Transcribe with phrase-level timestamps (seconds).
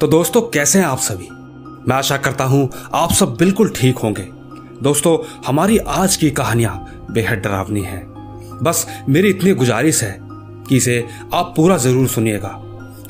[0.00, 1.28] तो दोस्तों, कैसे हैं आप सभी?
[1.88, 4.22] मैं आशा करता हूँ आप सब बिल्कुल ठीक होंगे।
[4.82, 10.18] दोस्तों, हमारी आज की कहानियाँ बेहद डरावनी हैं। बस मेरी इतनी गुजारिश है
[10.68, 11.04] कि इसे
[11.34, 12.48] आप पूरा ज़रूर सुनिएगा,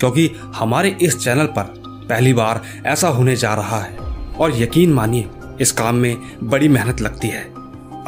[0.00, 1.74] क्योंकि हमारे इस चैनल पर
[2.08, 3.96] पहली बार ऐसा होने जा रहा है।
[4.36, 5.28] और यकीन मानिए,
[5.60, 7.44] इस काम में बड़ी मेहनत लगती है।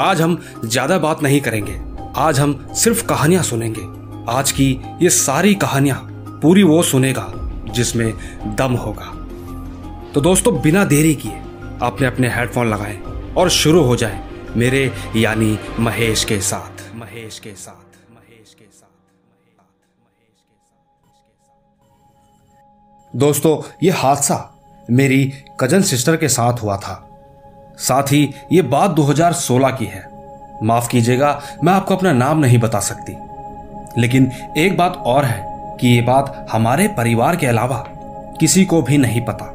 [0.00, 1.80] आज हम ज़्यादा बात नहीं करेंगे,
[2.16, 3.86] आज हम सिर्फ़ कहानियाँ सुनेंगे।
[4.32, 4.70] आज की
[5.02, 5.98] ये सारी कहानियाँ
[6.42, 7.30] पूरी वो सुनेगा
[7.72, 8.12] जिसमें
[8.56, 9.30] दम होगा।
[10.12, 11.36] तो दोस्तों, बिना देरी किए
[11.82, 13.00] आपने अपने हेडफोन लगाए
[13.36, 18.86] और शुरू हो जाए मेरे यानी महेश के साथ। महेश के साथ। महेश के साथ।
[23.16, 24.56] दोस्तों, ये हादसा
[24.90, 27.06] मेरी कज़न सिस्टर के साथ हुआ था।
[27.78, 30.10] साथ ही ये बात 2016 की है।
[30.62, 33.16] माफ़ कीजिएगा, मैं आपको अपना नाम नहीं बता सकती।
[34.00, 35.49] लेकिन एक बात और है
[35.80, 37.84] कि ये बात हमारे परिवार के अलावा
[38.40, 39.46] किसी को भी नहीं पता।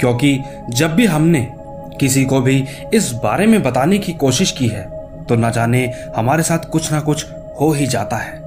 [0.00, 1.52] क्योंकि जब भी हमने
[2.00, 4.82] किसी को भी इस बारे में बताने की कोशिश की है
[5.24, 7.26] तो न जाने हमारे साथ कुछ ना कुछ
[7.60, 8.40] हो ही जाता है।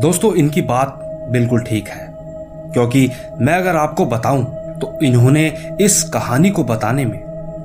[0.00, 1.00] दोस्तों, इनकी बात
[1.30, 2.14] बिल्कुल ठीक है।
[2.72, 7.20] क्योंकि मैं अगर आपको बताऊँ तो इन्होंने इस कहानी को बताने में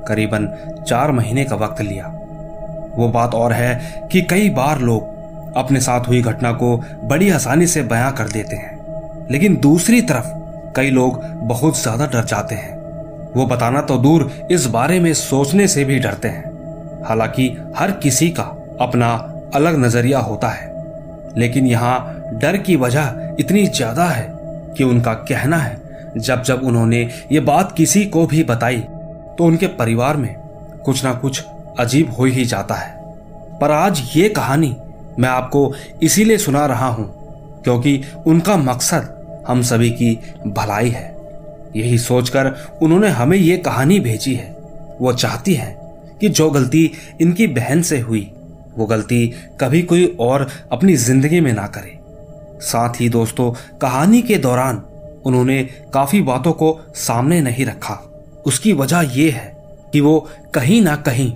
[0.08, 0.48] करीबन
[0.88, 2.06] चार महीने का वक्त लिया।
[2.94, 5.19] वो बात और है कि कई बार लोग
[5.56, 10.26] अपने साथ हुई घटना को बड़ी आसानी से बयां कर देते हैं। लेकिन दूसरी तरफ़,
[10.76, 12.78] कई लोग बहुत ज़्यादा डर जाते हैं।
[13.32, 18.28] वो बताना तो दूर, इस बारे में सोचने से भी डरते हैं। हालाँकि हर किसी
[18.30, 18.42] का
[18.80, 19.12] अपना
[19.54, 20.68] अलग नज़रिया होता है।
[21.36, 21.98] लेकिन यहाँ
[22.34, 24.28] डर की वजह इतनी ज़्यादा है
[24.76, 25.76] कि उनका कहना है,
[26.16, 28.78] जब जब उन्होंने ये बात किसी को भी बताई
[29.30, 30.34] तो उनके परिवार में
[30.84, 31.44] कुछ ना कुछ
[31.78, 32.94] अजीब हो ही जाता है।
[33.58, 34.76] पर आज ये कहानी
[35.18, 35.72] मैं आपको
[36.02, 37.12] इसीलिए सुना रहा हूँ
[37.64, 40.14] क्योंकि उनका मकसद हम सभी की
[40.46, 41.16] भलाई है।
[41.76, 44.50] यही सोचकर उन्होंने हमें ये कहानी भेजी है।
[45.00, 45.76] वो चाहती है
[46.20, 46.90] कि जो गलती
[47.20, 48.30] इनकी बहन से हुई,
[48.76, 49.26] वो गलती
[49.60, 51.98] कभी कोई और अपनी ज़िंदगी में ना करे।
[52.60, 54.82] साथ ही दोस्तों, कहानी के दौरान
[55.26, 55.62] उन्होंने
[55.94, 57.94] काफ़ी बातों को सामने नहीं रखा।
[58.46, 59.56] उसकी वजह यह है
[59.92, 61.32] कि वो कहीं ना कहीं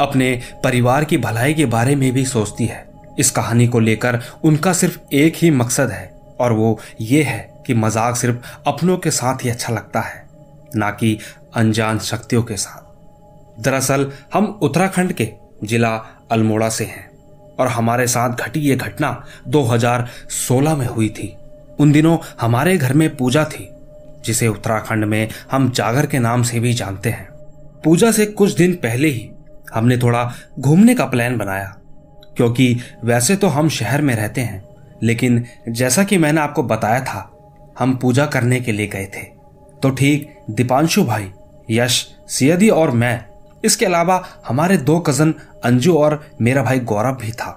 [0.00, 2.87] अपने परिवार की भलाई के बारे में भी सोचती है।
[3.18, 7.74] इस कहानी को लेकर उनका सिर्फ़ एक ही मकसद है, और वो ये है कि
[7.74, 8.36] मज़ाक सिर्फ़
[8.66, 10.28] अपनों के साथ ही अच्छा लगता है,
[10.76, 11.18] ना कि
[11.54, 12.88] अनजान शक्तियों के साथ।
[13.62, 15.32] दरअसल, हम उत्तराखंड के
[15.64, 15.96] जिला
[16.30, 17.10] अल्मोड़ा से हैं,
[17.58, 21.36] और हमारे साथ घटी ये घटना 2016 में हुई थी।
[21.78, 23.70] उन दिनों हमारे घर में पूजा थी,
[24.24, 27.28] जिसे उत्तराखंड में हम जागर के नाम से भी जानते हैं।
[27.84, 29.30] पूजा से कुछ दिन पहले ही
[29.74, 31.77] हमने थोड़ा घूमने का प्लान बनाया।
[32.38, 34.62] क्योंकि वैसे तो हम शहर में रहते हैं,
[35.02, 37.30] लेकिन जैसा कि मैंने आपको बताया था,
[37.78, 39.22] हम पूजा करने के लिए गए थे।
[39.82, 41.30] तो ठीक, दीपांशु भाई,
[41.70, 43.24] यश, सियदी और मैं,
[43.64, 45.34] इसके अलावा हमारे दो कज़न
[45.64, 47.50] अंजू और मेरा भाई गौरव भी था।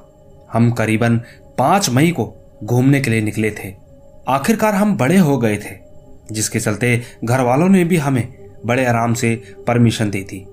[0.53, 1.18] हम करीबन
[1.58, 2.25] पाँच मई को
[2.64, 3.74] घूमने के लिए निकले थे।
[4.28, 5.75] आखिरकार हम बड़े हो गए थे,
[6.31, 8.28] जिसके चलते घर वालों ने भी हमें
[8.66, 9.36] बड़े आराम से
[9.68, 10.46] परमिशन दी थी।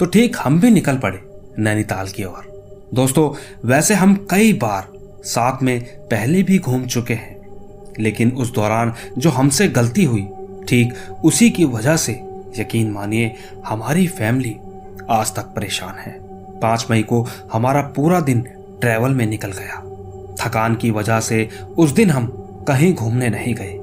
[0.00, 1.20] तो ठीक, हम भी निकल पड़े
[1.58, 2.49] नैनीताल की ओर।
[2.94, 3.30] दोस्तों,
[3.68, 4.86] वैसे हम कई बार
[5.24, 7.36] साथ में पहले भी घूम चुके हैं,
[8.00, 10.22] लेकिन उस दौरान जो हमसे गलती हुई,
[10.68, 12.12] ठीक उसी की वजह से,
[12.58, 13.34] यकीन मानिए,
[13.66, 14.56] हमारी फैमिली
[15.10, 16.12] आज तक परेशान है।
[16.60, 18.40] पाँच मई को हमारा पूरा दिन
[18.80, 19.80] ट्रेवल में निकल गया।
[20.40, 22.26] थकान की वजह से उस दिन हम
[22.68, 23.74] कहीं घूमने नहीं गए।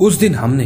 [0.00, 0.64] उस दिन हमने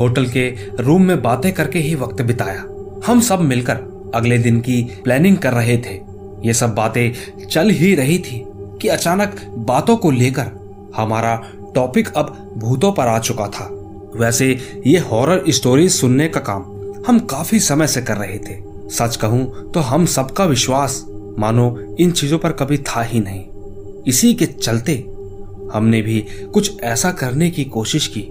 [0.00, 0.48] होटल के
[0.80, 2.64] रूम में बातें करके ही वक्त बिताया।
[3.06, 6.11] हम सब मिलकर अगले दिन की प्लानिंग कर रहे थे।
[6.44, 8.42] ये सब बातें चल ही रही थी
[8.80, 10.50] कि अचानक बातों को लेकर
[10.96, 11.36] हमारा
[11.74, 13.68] टॉपिक अब भूतों पर आ चुका था।
[14.16, 14.48] वैसे
[14.86, 16.62] ये हॉरर स्टोरी सुनने का काम
[17.06, 21.04] हम काफ़ी समय से कर रहे थे। सच कहूँ तो हम सबका विश्वास
[21.38, 23.44] मानो इन चीज़ों पर कभी था ही नहीं।
[24.06, 24.94] इसी के चलते
[25.72, 26.20] हमने भी
[26.54, 28.26] कुछ ऐसा करने की कोशिश की,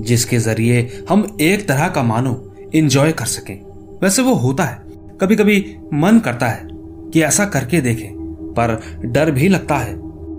[0.00, 2.42] जिसके ज़रिए हम एक तरह का मानो
[2.74, 3.54] इंजॉय कर सकें।
[4.02, 4.82] वैसे वो होता है
[5.20, 6.67] कभी कभी मन करता है
[7.12, 8.12] कि ऐसा करके देखें,
[8.52, 9.96] पर डर भी लगता है।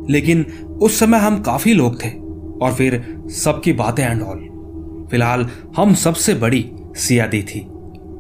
[0.09, 0.45] लेकिन
[0.81, 2.09] उस समय हम काफ़ी लोग थे,
[2.61, 3.03] और फिर
[3.35, 4.47] सबकी बातें एंड ऑल।
[5.11, 7.59] फ़िलहाल हम सबसे बड़ी सियादी थी।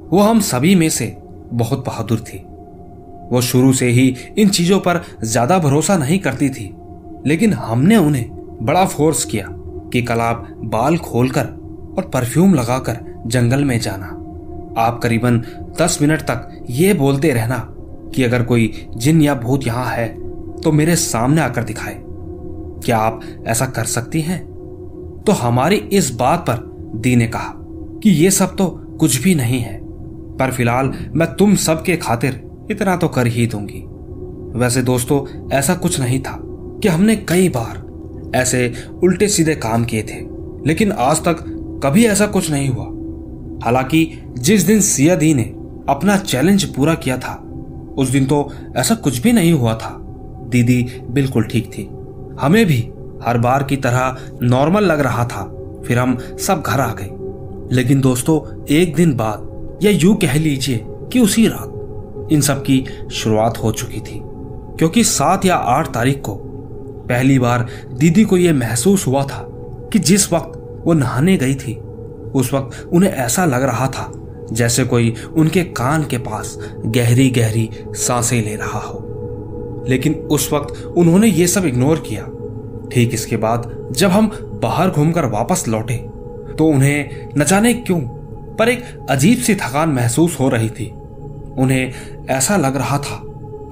[0.09, 1.15] वो हम सभी में से
[1.53, 2.37] बहुत बहादुर थी।
[3.31, 6.71] वो शुरू से ही इन चीज़ों पर ज़्यादा भरोसा नहीं करती थी।
[7.25, 8.29] लेकिन हमने उन्हें
[8.61, 9.47] बड़ा फोर्स किया
[9.93, 11.45] कि कल आप बाल खोलकर
[11.97, 12.97] और परफ्यूम लगाकर
[13.27, 14.05] जंगल में जाना।
[14.77, 15.37] आप करीबन
[15.81, 17.57] दस मिनट तक ये बोलते रहना
[18.15, 20.07] कि अगर कोई जिन या भूत यहाँ है
[20.61, 22.01] तो मेरे सामने आकर दिखाए।
[22.85, 24.39] क्या आप ऐसा कर सकती हैं?
[25.27, 26.57] तो हमारी इस बात पर
[26.95, 27.53] दी ने कहा
[28.03, 28.67] कि ये सब तो
[28.99, 29.79] कुछ भी नहीं है,
[30.37, 32.41] पर फ़िलहाल मैं तुम सब सबके खातिर
[32.71, 33.83] इतना तो कर ही दूँगी।
[34.59, 36.39] वैसे दोस्तों, ऐसा कुछ नहीं था
[36.81, 38.73] कि हमने कई बार ऐसे
[39.03, 40.19] उल्टे सीधे काम किए थे,
[40.67, 41.43] लेकिन आज तक
[41.83, 42.85] कभी ऐसा कुछ नहीं हुआ।
[43.65, 45.43] हालाँकि जिस दिन सिया दी ने
[45.89, 47.43] अपना चैलेंज पूरा किया था
[47.99, 49.97] उस दिन तो ऐसा कुछ भी नहीं हुआ था।
[50.49, 51.89] दीदी बिल्कुल ठीक थी।
[52.41, 52.91] हमें भी
[53.25, 55.43] हर बार की तरह नॉर्मल लग रहा था।
[55.87, 57.09] फिर हम सब घर आ गए।
[57.75, 59.49] लेकिन दोस्तों, एक दिन बाद,
[59.83, 64.21] या यूँ कह लीजिए कि उसी रात, इन सब की शुरुआत हो चुकी थी।
[64.77, 66.35] क्योंकि सात या आठ तारीख को
[67.09, 69.45] पहली बार दीदी को यह महसूस हुआ था
[69.93, 71.75] कि जिस वक्त वो नहाने गई थी,
[72.35, 74.11] उस वक्त उन्हें ऐसा लग रहा था
[74.51, 79.05] जैसे कोई उनके कान के पास गहरी गहरी साँसें ले रहा हो।
[79.87, 82.23] लेकिन उस वक्त उन्होंने ये सब इग्नोर किया।
[82.91, 84.27] ठीक इसके बाद जब हम
[84.63, 85.97] बाहर घूमकर वापस लौटे
[86.57, 87.99] तो उन्हें न जाने क्यों,
[88.55, 90.89] पर एक अजीब सी थकान महसूस हो रही थी।
[91.57, 93.21] उन्हें ऐसा लग रहा था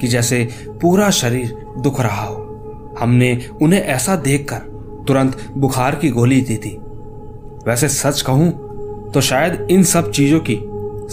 [0.02, 0.48] कि जैसे
[0.82, 4.60] पूरा शरीर दुख रहा हो। हमने उन्हें ऐसा देखकर
[5.08, 6.78] तुरंत बुखार की गोली दी थी।
[7.68, 8.50] वैसे सच कहूँ
[9.14, 10.60] तो शायद इन सब चीज़ों की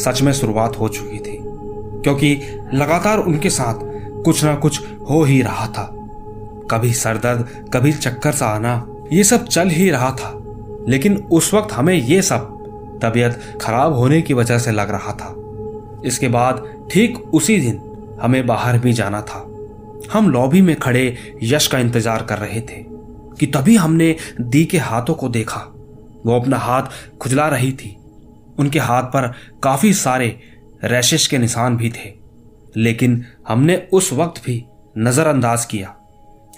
[0.03, 2.35] सच में शुरुआत हो चुकी थी, क्योंकि
[2.75, 3.79] लगातार उनके साथ
[4.25, 4.81] कुछ ना कुछ
[5.11, 5.91] हो ही रहा था।
[6.71, 10.33] कभी सरदर्द, कभी चक्कर सा आना, ये सब चल ही रहा था।
[10.89, 12.51] लेकिन उस वक्त हमें ये सब
[13.03, 15.35] तबीयत खराब होने की वजह से लग रहा था।
[16.05, 17.81] इसके बाद ठीक उसी दिन
[18.23, 19.39] हमें बाहर भी जाना था।
[20.13, 22.83] हम लॉबी में खड़े यश का इंतज़ार कर रहे थे
[23.39, 25.61] कि तभी हमने दी के हाथों को देखा।
[26.27, 26.83] वो अपना हाथ
[27.21, 27.97] खुजला रही थी।
[28.59, 29.33] उनके हाथ पर
[29.63, 30.39] काफ़ी सारे
[30.85, 32.13] रैशेस के निशान भी थे,
[32.77, 34.65] लेकिन हमने उस वक्त भी
[34.99, 35.95] नजरअंदाज किया।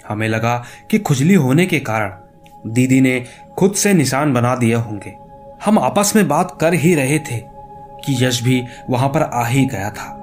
[0.09, 3.23] हमें लगा कि खुजली होने के कारण दीदी ने
[3.57, 5.13] खुद से निशान बना दिए होंगे।
[5.65, 7.39] हम आपस में बात कर ही रहे थे
[8.05, 10.13] कि यश भी वहाँ पर आ ही गया था।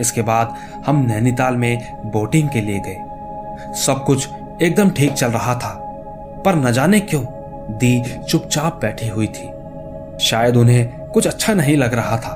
[0.00, 0.54] इसके बाद
[0.86, 4.28] हम नैनीताल में बोटिंग के लिए गए। सब कुछ
[4.62, 5.74] एकदम ठीक चल रहा था,
[6.44, 7.22] पर न जाने क्यों
[7.70, 9.48] दी चुपचाप बैठी हुई थी।
[10.20, 12.34] शायद उन्हें कुछ अच्छा नहीं लग रहा था।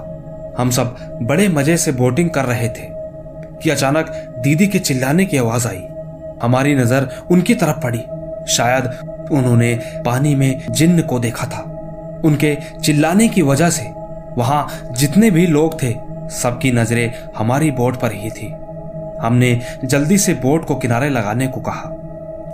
[0.59, 2.89] हम सब बड़े मज़े से बोटिंग कर रहे थे
[3.63, 5.83] कि अचानक दीदी के चिल्लाने की आवाज़ आई।
[6.43, 8.03] हमारी नज़र उनकी तरफ़ पड़ी।
[8.49, 8.85] शायद
[9.33, 9.75] उन्होंने
[10.07, 11.63] पानी में जिन्न को देखा था।
[12.25, 13.85] उनके चिल्लाने की वजह से
[14.37, 15.93] वहाँ जितने भी लोग थे,
[16.33, 18.55] सबकी नज़रें हमारी बोट पर ही थी।
[19.21, 21.91] हमने जल्दी से बोट को किनारे लगाने को कहा।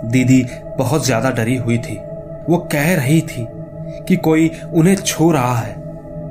[0.05, 0.45] दीदी
[0.77, 1.99] बहुत ज़्यादा डरी हुई थी।
[2.49, 3.45] वो कह रही थी
[4.07, 5.75] कि कोई उन्हें छू रहा है,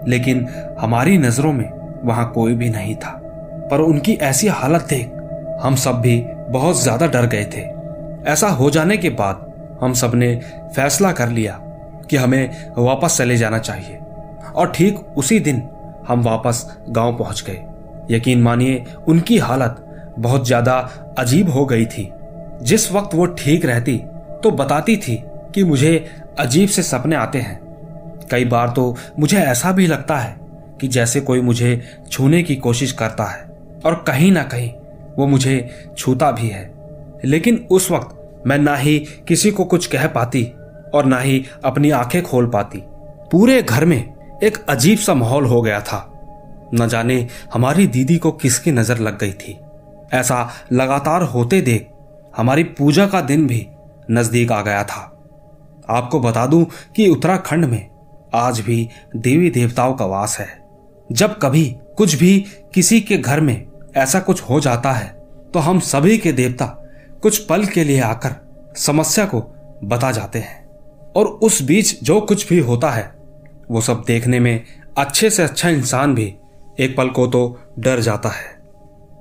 [0.08, 0.46] लेकिन
[0.80, 1.68] हमारी नज़रों में
[2.04, 3.10] वहाँ कोई भी नहीं था।
[3.70, 6.20] पर उनकी ऐसी हालत देख हम सब भी
[6.50, 7.66] बहुत ज़्यादा डर गए थे।
[8.30, 9.46] ऐसा हो जाने के बाद
[9.80, 10.34] हम सबने
[10.76, 11.58] फैसला कर लिया
[12.10, 13.98] कि हमें वापस चले जाना चाहिए।
[14.54, 15.62] और ठीक उसी दिन
[16.08, 17.64] हम वापस गाँव पहुँच गए।
[18.10, 19.84] यकीन मानिए, उनकी हालत
[20.18, 20.78] बहुत ज़्यादा
[21.18, 22.10] अजीब हो गई थी।
[22.62, 23.96] जिस वक्त वो ठीक रहती
[24.42, 25.22] तो बताती थी
[25.54, 27.60] कि मुझे अजीब से सपने आते हैं।
[28.30, 30.36] कई बार तो मुझे ऐसा भी लगता है
[30.80, 31.80] कि जैसे कोई मुझे
[32.10, 33.42] छूने की कोशिश करता है,
[33.86, 34.70] और कहीं ना कहीं
[35.18, 36.72] वो मुझे छूता भी है।
[37.24, 40.44] लेकिन उस वक्त मैं ना ही किसी को कुछ कह पाती,
[40.94, 42.82] और ना ही अपनी आँखें खोल पाती।
[43.32, 44.14] पूरे घर में
[44.44, 46.04] एक अजीब सा माहौल हो गया था।
[46.74, 49.58] न जाने हमारी दीदी को किसकी नज़र लग गई थी।
[50.12, 51.88] ऐसा लगातार होते देख
[52.36, 53.66] हमारी पूजा का दिन भी
[54.10, 55.17] नज़दीक आ गया था।
[55.90, 56.64] आपको बता दूँ
[56.96, 57.88] कि उत्तराखंड में
[58.34, 60.48] आज भी देवी देवताओं का वास है।
[61.10, 61.64] जब कभी
[61.96, 62.38] कुछ भी
[62.74, 63.66] किसी के घर में
[63.96, 65.08] ऐसा कुछ हो जाता है
[65.54, 66.66] तो हम सभी के देवता
[67.22, 68.34] कुछ पल के लिए आकर
[68.76, 69.40] समस्या को
[69.84, 70.66] बता जाते हैं।
[71.16, 73.10] और उस बीच जो कुछ भी होता है,
[73.70, 74.64] वो सब देखने में
[74.98, 76.34] अच्छे से अच्छा इंसान भी
[76.80, 78.56] एक पल को तो डर जाता है।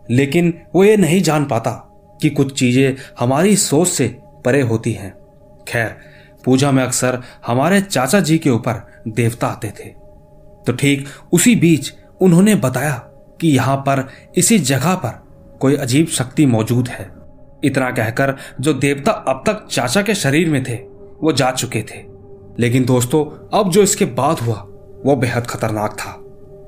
[0.09, 1.71] लेकिन वो ये नहीं जान पाता
[2.21, 4.07] कि कुछ चीज़ें हमारी सोच से
[4.45, 5.13] परे होती हैं।
[5.67, 5.95] खैर
[6.47, 9.89] पूजा में अक्सर हमारे चाचा जी के ऊपर देवता आते थे।
[10.67, 12.93] तो ठीक उसी बीच उन्होंने बताया
[13.41, 15.27] कि यहाँ पर इसी जगह पर
[15.59, 17.11] कोई अजीब शक्ति मौजूद है।
[17.63, 20.75] इतना कहकर जो देवता अब तक चाचा के शरीर में थे,
[21.23, 22.03] वो जा चुके थे।
[22.59, 24.67] लेकिन दोस्तों, अब जो इसके बाद हुआ,
[25.05, 26.23] वो बेहद खतरनाक था।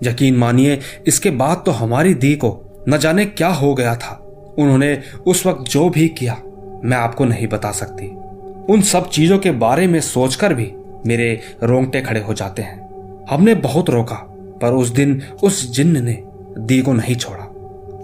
[0.10, 4.26] यकीन मानिए, इसके बाद तो हमारी दी को न जाने क्या हो गया था।
[4.58, 6.38] उन्होंने उस वक्त जो भी किया,
[6.84, 8.29] मैं आपको नहीं बता सकती।
[8.70, 10.72] उन सब चीज़ों के बारे में सोचकर भी
[11.08, 14.16] मेरे रोंगटे खड़े हो जाते हैं। हमने बहुत रोका,
[14.62, 16.18] पर उस दिन उस जिन्न ने
[16.58, 17.46] दी को नहीं छोड़ा।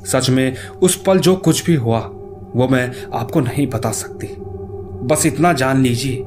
[0.05, 1.99] सच में उस पल जो कुछ भी हुआ,
[2.55, 4.27] वो मैं आपको नहीं बता सकती।
[5.07, 6.23] बस इतना जान लीजिए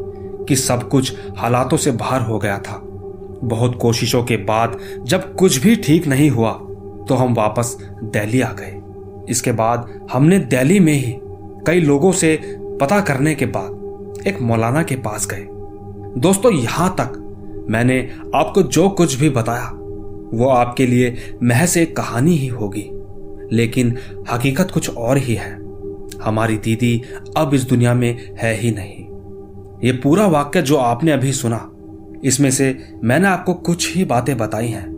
[0.48, 2.80] कि सब कुछ हालातों से बाहर हो गया था।
[3.44, 6.52] बहुत कोशिशों के बाद जब कुछ भी ठीक नहीं हुआ
[7.08, 8.74] तो हम वापस दिल्ली आ गए।
[9.28, 11.14] इसके बाद हमने दिल्ली में ही
[11.66, 12.36] कई लोगों से
[12.80, 13.76] पता करने के बाद
[14.26, 15.46] एक मौलाना के पास गए।
[16.20, 19.70] दोस्तों, यहाँ तक मैंने आपको जो कुछ भी बताया,
[20.34, 22.90] वो आपके लिए महज एक कहानी ही होगी।
[23.52, 23.96] लेकिन
[24.32, 25.52] हकीकत कुछ और ही है।
[26.22, 27.02] हमारी दीदी
[27.36, 29.04] अब इस दुनिया में है ही नहीं।
[29.84, 31.70] ये पूरा वाक्य जो आपने अभी सुना,
[32.24, 34.92] इसमें से मैंने आपको कुछ ही बातें बताई हैं,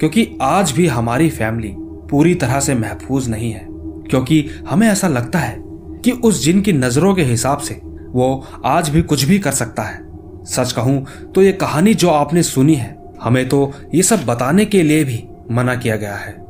[0.00, 5.38] क्योंकि आज भी हमारी फैमिली पूरी तरह से महफूज नहीं है, क्योंकि हमें ऐसा लगता
[5.38, 5.62] है
[6.04, 7.80] कि उस जिन की नज़रों के हिसाब से
[8.12, 10.10] वो आज भी कुछ भी कर सकता है।
[10.44, 14.82] सच कहूँ तो ये कहानी जो आपने सुनी है, हमें तो ये सब बताने के
[14.82, 16.44] लिए भी मना किया गया है।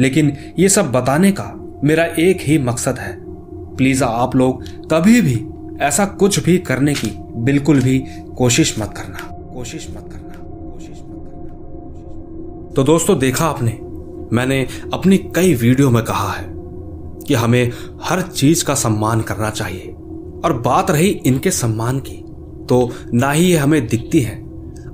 [0.00, 3.18] लेकिन ये सब बताने का मेरा एक ही मकसद है।
[3.76, 5.46] प्लीज़ आप लोग कभी भी
[5.84, 8.04] ऐसा कुछ भी करने की बिल्कुल भी
[8.36, 9.18] कोशिश मत करना।
[9.54, 13.78] कोशिश मत करना। कोशिश मत करना। तो दोस्तों, देखा आपने,
[14.32, 16.46] मैंने अपनी कई वीडियो में कहा है
[17.26, 17.72] कि हमें
[18.02, 19.94] हर चीज़ का सम्मान करना चाहिए।
[20.44, 22.16] और बात रही इनके सम्मान की
[22.66, 24.36] तो ना ही ये हमें दिखती है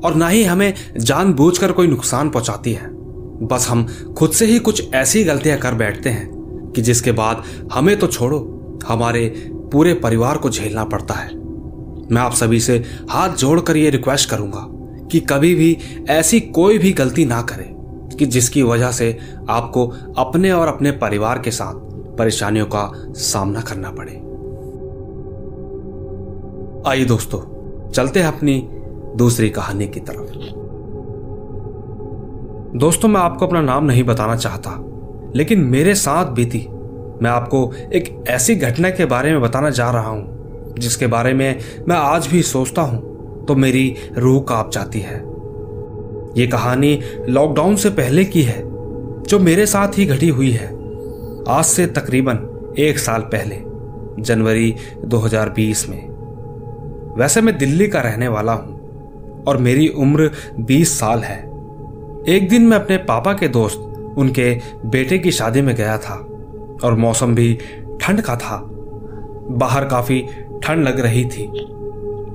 [0.04, 2.88] और ना ही हमें जानबूझकर कोई नुकसान पहुंचाती है।
[3.42, 3.86] बस हम
[4.18, 8.38] खुद से ही कुछ ऐसी गलतियाँ कर बैठते हैं कि जिसके बाद हमें तो छोड़ो,
[8.88, 11.34] हमारे पूरे परिवार को झेलना पड़ता है।
[12.10, 14.66] मैं आप सभी से हाथ जोड़कर यह रिक्वेस्ट करूँगा
[15.12, 15.76] कि कभी भी
[16.08, 17.72] ऐसी कोई भी गलती ना करें
[18.18, 19.86] कि जिसकी वजह से आपको
[20.16, 21.74] अपने और अपने परिवार के साथ
[22.16, 24.20] परेशानियों का सामना करना पड़े।
[26.86, 27.38] आइए दोस्तों,
[27.90, 28.68] चलते हैं अपनी
[29.16, 30.32] दूसरी कहानी की तरफ़।
[32.78, 34.70] दोस्तों, मैं आपको अपना नाम नहीं बताना चाहता,
[35.36, 36.66] लेकिन मेरे साथ बीती,
[37.22, 41.58] मैं आपको एक ऐसी घटना के बारे में बताना जा रहा हूँ, जिसके बारे में
[41.88, 45.18] मैं आज भी सोचता हूँ तो मेरी रूह काँप जाती है।
[46.36, 46.98] ये कहानी
[47.28, 48.62] लॉकडाउन से पहले की है,
[49.22, 50.72] जो मेरे साथ ही घटी हुई है।
[51.48, 53.62] आज से तकरीबन एक साल पहले,
[54.22, 54.74] जनवरी
[55.04, 56.13] 2020 में।
[57.16, 60.30] वैसे मैं दिल्ली का रहने वाला हूँ, और मेरी उम्र
[60.60, 61.38] 20 साल है।
[62.28, 63.78] एक दिन मैं अपने पापा के दोस्त,
[64.18, 64.50] उनके
[64.86, 66.14] बेटे की शादी में गया था,
[66.84, 67.52] और मौसम भी
[68.00, 68.60] ठंड का था।
[69.50, 70.20] बाहर काफ़ी
[70.62, 71.46] ठंड लग रही थी।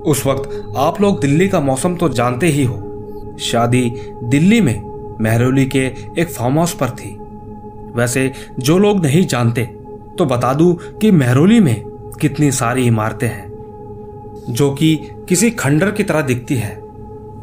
[0.02, 3.90] उस वक्त आप लोग दिल्ली का मौसम तो जानते ही हो, शादी
[4.24, 5.86] दिल्ली में महरौली के
[6.20, 7.16] एक फार्म हाउस पर थी।
[7.96, 9.64] वैसे जो लोग नहीं जानते
[10.18, 11.76] तो बता दूँ कि महरौली में
[12.22, 13.49] कितनी सारी इमारतें हैं।
[14.50, 14.96] जो कि
[15.30, 16.76] किसी खंडर की तरह दिखती है।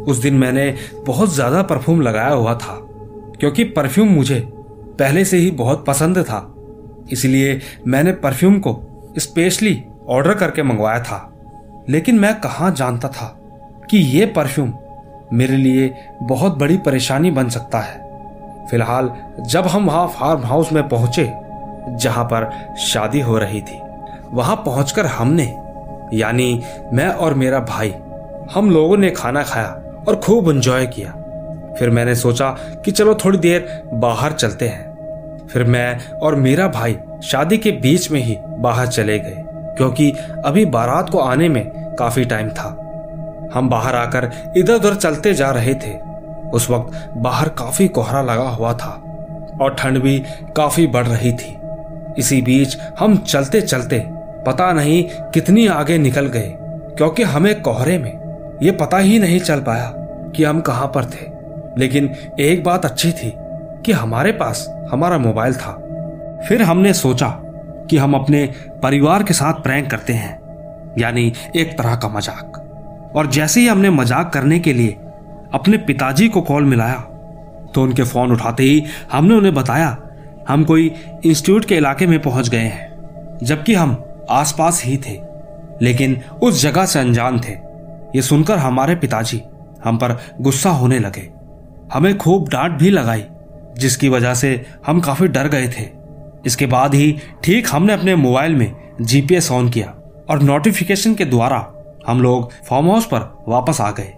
[0.05, 0.75] उस दिन मैंने
[1.07, 2.79] बहुत ज़्यादा परफ्यूम लगाया हुआ था,
[3.41, 4.41] क्योंकि परफ्यूम मुझे
[4.99, 6.41] पहले से ही बहुत पसंद था।
[7.13, 8.81] इसलिए मैंने परफ्यूम को
[9.19, 11.33] स्पेशली ऑर्डर करके मंगवाया था।
[11.91, 13.27] लेकिन मैं कहाँ जानता था
[13.91, 14.73] कि यह परफ्यूम
[15.33, 18.05] मेरे लिए बहुत बड़ी परेशानी बन सकता है।
[18.71, 19.11] फ़िलहाल
[19.43, 21.25] जब हम वहाँ फार्म हाउस में पहुँचे,
[21.95, 22.51] जहाँ पर
[22.83, 23.81] शादी हो रही थी,
[24.33, 25.45] वहाँ पहुंचकर हमने
[26.15, 27.95] यानी मैं और मेरा भाई,
[28.55, 29.69] हम लोगों ने खाना खाया
[30.09, 31.11] और खूब एंजॉय किया।
[31.79, 32.51] फिर मैंने सोचा
[32.85, 38.11] कि चलो थोड़ी देर बाहर चलते हैं। फिर मैं और मेरा भाई शादी के बीच
[38.11, 39.45] में ही बाहर चले गए,
[39.77, 40.11] क्योंकि
[40.45, 42.69] अभी बारात को आने में काफ़ी टाइम था।
[43.55, 45.95] हम बाहर आकर इधर उधर चलते जा रहे थे।
[46.51, 48.91] उस वक्त बाहर काफ़ी कोहरा लगा हुआ था
[49.63, 50.19] और ठंड भी
[50.57, 51.57] काफ़ी बढ़ रही थी।
[52.19, 53.99] इसी बीच हम चलते चलते
[54.47, 55.03] पता नहीं
[55.35, 56.55] कितनी आगे निकल गए,
[56.97, 59.93] क्योंकि हमें कोहरे में ये पता ही नहीं चल पाया
[60.37, 61.26] कि हम कहाँ पर थे।
[61.79, 63.33] लेकिन एक बात अच्छी थी
[63.85, 65.73] कि हमारे पास हमारा मोबाइल था।
[66.49, 67.29] फिर हमने सोचा
[67.91, 68.45] कि हम अपने
[68.83, 70.38] परिवार के साथ प्रैंक करते हैं,
[70.99, 74.97] यानी एक तरह का मज़ाक। और जैसे ही हमने मज़ाक करने के लिए
[75.55, 76.99] अपने पिताजी को कॉल मिलाया
[77.75, 79.97] तो उनके फ़ोन उठाते ही हमने उन्हें बताया,
[80.49, 80.93] हम कोई
[81.25, 83.95] इंस्टीट्यूट के इलाके में पहुँच गए हैं, जबकि हम
[84.30, 85.18] आसपास ही थे,
[85.83, 87.52] लेकिन उस जगह से अनजान थे।
[88.14, 89.42] ये सुनकर हमारे पिताजी
[89.85, 91.28] हम पर गुस्सा होने लगे।
[91.92, 93.25] हमें खूब डांट भी लगाई,
[93.78, 95.88] जिसकी वजह से हम काफ़ी डर गए थे।
[96.47, 99.95] इसके बाद ही ठीक हमने अपने मोबाइल में जीपीएस ऑन किया
[100.30, 101.66] और नोटिफिकेशन के द्वारा
[102.06, 104.12] हम लोग फार्म हाउस पर वापस आ गए।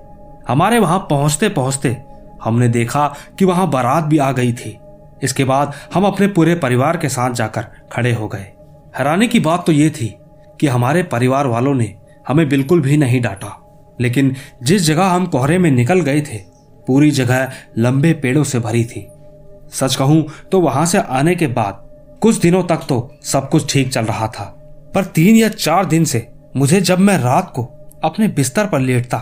[0.49, 1.97] हमारे वहाँ पहुँचते पहुँचते
[2.45, 3.07] हमने देखा
[3.39, 4.79] कि वहाँ बारात भी आ गई थी।
[5.23, 8.47] इसके बाद हम अपने पूरे परिवार के साथ जाकर खड़े हो गए।
[8.99, 10.07] हैरानी की बात तो ये थी
[10.61, 11.95] कि हमारे परिवार वालों ने
[12.29, 13.55] हमें बिल्कुल भी नहीं डांटा।
[14.01, 16.39] लेकिन जिस जगह हम कोहरे में निकल गए थे,
[16.87, 19.07] पूरी जगह लंबे पेड़ों से भरी थी।
[19.73, 21.85] सच कहूँ तो वहाँ से आने के बाद
[22.23, 24.45] कुछ दिनों तक तो सब कुछ ठीक चल रहा था।
[24.95, 26.27] पर तीन या चार दिन से
[26.57, 27.65] मुझे जब मैं रात को
[28.05, 29.19] अपने बिस्तर पर लेटता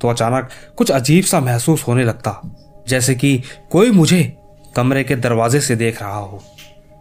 [0.00, 2.40] तो अचानक कुछ अजीब सा महसूस होने लगता,
[2.88, 4.22] जैसे कि कोई मुझे
[4.76, 6.42] कमरे के दरवाजे से देख रहा हो।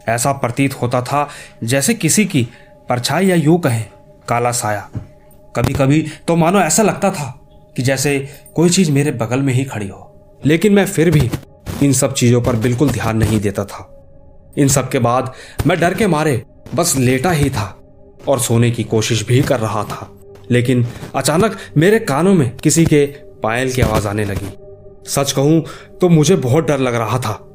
[0.07, 1.29] ऐसा प्रतीत होता था
[1.63, 2.47] जैसे किसी की
[2.89, 3.85] परछाई या यूँ कहें,
[4.27, 4.89] काला साया।
[5.55, 7.41] कभी कभी तो मानो ऐसा लगता था
[7.75, 10.11] कि जैसे कोई चीज़ मेरे बगल में ही खड़ी हो।
[10.45, 11.31] लेकिन मैं फिर भी
[11.83, 14.05] इन सब चीज़ों पर बिल्कुल ध्यान नहीं देता था।
[14.57, 15.33] इन सब के बाद
[15.67, 16.43] मैं डर के मारे
[16.75, 17.79] बस लेटा ही था
[18.27, 20.11] और सोने की कोशिश भी कर रहा था।
[20.51, 23.05] लेकिन अचानक मेरे कानों में किसी के
[23.43, 24.53] पायल की आवाज़ आने लगी।
[25.07, 25.65] सच कहूँ
[26.01, 27.54] तो मुझे बहुत डर लग रहा था।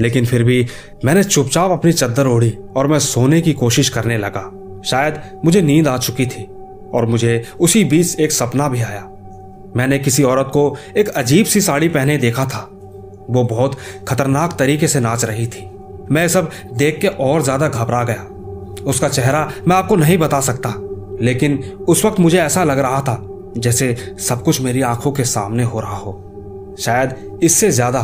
[0.00, 0.66] लेकिन फिर भी
[1.04, 4.50] मैंने चुपचाप अपनी चद्दर ओढ़ी और मैं सोने की कोशिश करने लगा।
[4.86, 6.42] शायद मुझे नींद आ चुकी थी
[6.94, 9.02] और मुझे उसी बीच एक सपना भी आया।
[9.76, 12.68] मैंने किसी औरत को एक अजीब सी साड़ी पहने देखा था।
[13.30, 13.76] वो बहुत
[14.08, 15.68] खतरनाक तरीके से नाच रही थी।
[16.10, 18.26] मैं सब देख के और ज़्यादा घबरा गया।
[18.82, 20.74] उसका चेहरा मैं आपको नहीं बता सकता,
[21.20, 23.18] लेकिन उस वक्त मुझे ऐसा लग रहा था
[23.56, 26.12] जैसे सब कुछ मेरी आँखों के सामने हो रहा हो।
[26.78, 28.00] शायद इससे ज़्यादा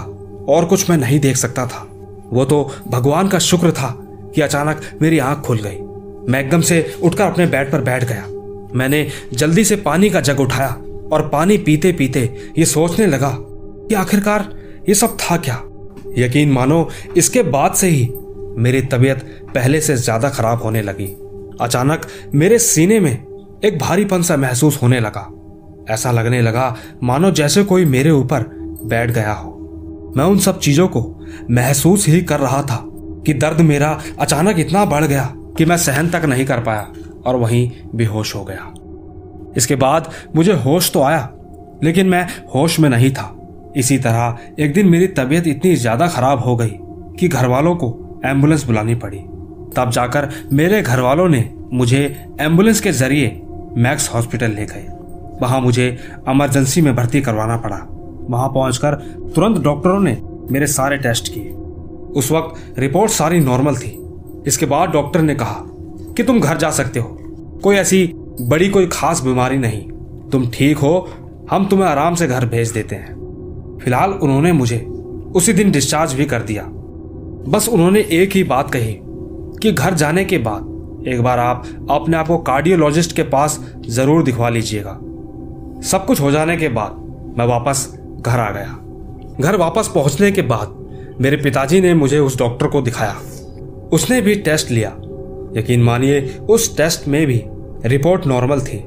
[0.49, 1.87] और कुछ मैं नहीं देख सकता था।
[2.33, 3.95] वो तो भगवान का शुक्र था
[4.35, 5.79] कि अचानक मेरी आँख खुल गई।
[6.29, 8.27] मैं एकदम से उठकर अपने बेड पर बैठ गया।
[8.75, 10.69] मैंने जल्दी से पानी का जग उठाया
[11.13, 12.21] और पानी पीते पीते
[12.59, 14.49] ये सोचने लगा कि आखिरकार
[14.89, 15.63] ये सब था क्या?
[16.19, 18.09] यकीन मानो, इसके बाद से ही
[18.57, 19.19] मेरी तबीयत
[19.55, 21.07] पहले से ज़्यादा खराब होने लगी।
[21.61, 23.13] अचानक मेरे सीने में
[23.65, 25.29] एक भारीपन सा महसूस होने लगा।
[25.91, 28.45] ऐसा लगने लगा मानो जैसे कोई मेरे ऊपर
[28.85, 29.51] बैठ गया हो।
[30.17, 31.03] मैं उन सब चीज़ों को
[31.51, 32.83] महसूस ही कर रहा था
[33.27, 35.25] कि दर्द मेरा अचानक इतना बढ़ गया
[35.59, 36.87] कि मैं सहन तक नहीं कर पाया
[37.27, 38.73] और वहीं बेहोश हो गया।
[39.57, 41.29] इसके बाद मुझे होश तो आया,
[41.85, 43.35] लेकिन मैं होश में नहीं था।
[43.77, 46.73] इसी तरह एक दिन मेरी तबीयत इतनी ज़्यादा खराब हो गई
[47.19, 49.19] कि घर वालों को एंबुलेंस बुलानी पड़ी।
[49.77, 52.03] तब जाकर मेरे घर वालों ने मुझे
[52.41, 53.41] एंबुलेंस के ज़रिए
[53.77, 54.87] मैक्स हॉस्पिटल ले गए।
[55.43, 55.89] वहाँ मुझे
[56.29, 57.77] इमरजेंसी में भर्ती करवाना पड़ा।
[58.31, 58.95] वहाँ पहुंचकर
[59.35, 60.17] तुरंत डॉक्टरों ने
[60.51, 61.51] मेरे सारे टेस्ट किए।
[62.13, 63.97] उस वक्त रिपोर्ट सारी नॉर्मल थी।
[64.47, 65.63] इसके बाद डॉक्टर ने कहा
[66.17, 67.17] कि तुम घर जा सकते हो।
[67.63, 68.05] कोई ऐसी
[68.41, 69.83] बड़ी कोई खास बीमारी नहीं।
[70.31, 71.09] तुम ठीक हो,
[71.51, 74.79] हम तुम्हें आराम से घर भेज देते हैं। फ़िलहाल उन्होंने मुझे
[75.37, 76.63] उसी दिन डिस्चार्ज भी कर दिया।
[77.49, 78.97] बस उन्होंने एक ही बात कही
[79.63, 84.23] कि घर जाने के बाद एक बार आप अपने आप को कार्डियोलॉजिस्ट के पास ज़रूर
[84.23, 84.99] दिखवा लीजिएगा।
[85.83, 86.97] सब कुछ हो जाने के बाद
[87.39, 87.87] मैं वापस
[88.21, 88.79] घर आ गया।
[89.41, 90.81] घर वापस पहुँचने के बाद
[91.21, 93.17] मेरे पिताजी ने मुझे उस डॉक्टर को दिखाया।
[93.93, 94.91] उसने भी टेस्ट लिया।
[95.61, 97.45] यकीन मानिए, उस टेस्ट में भी
[97.85, 98.85] रिपोर्ट नॉर्मल थी।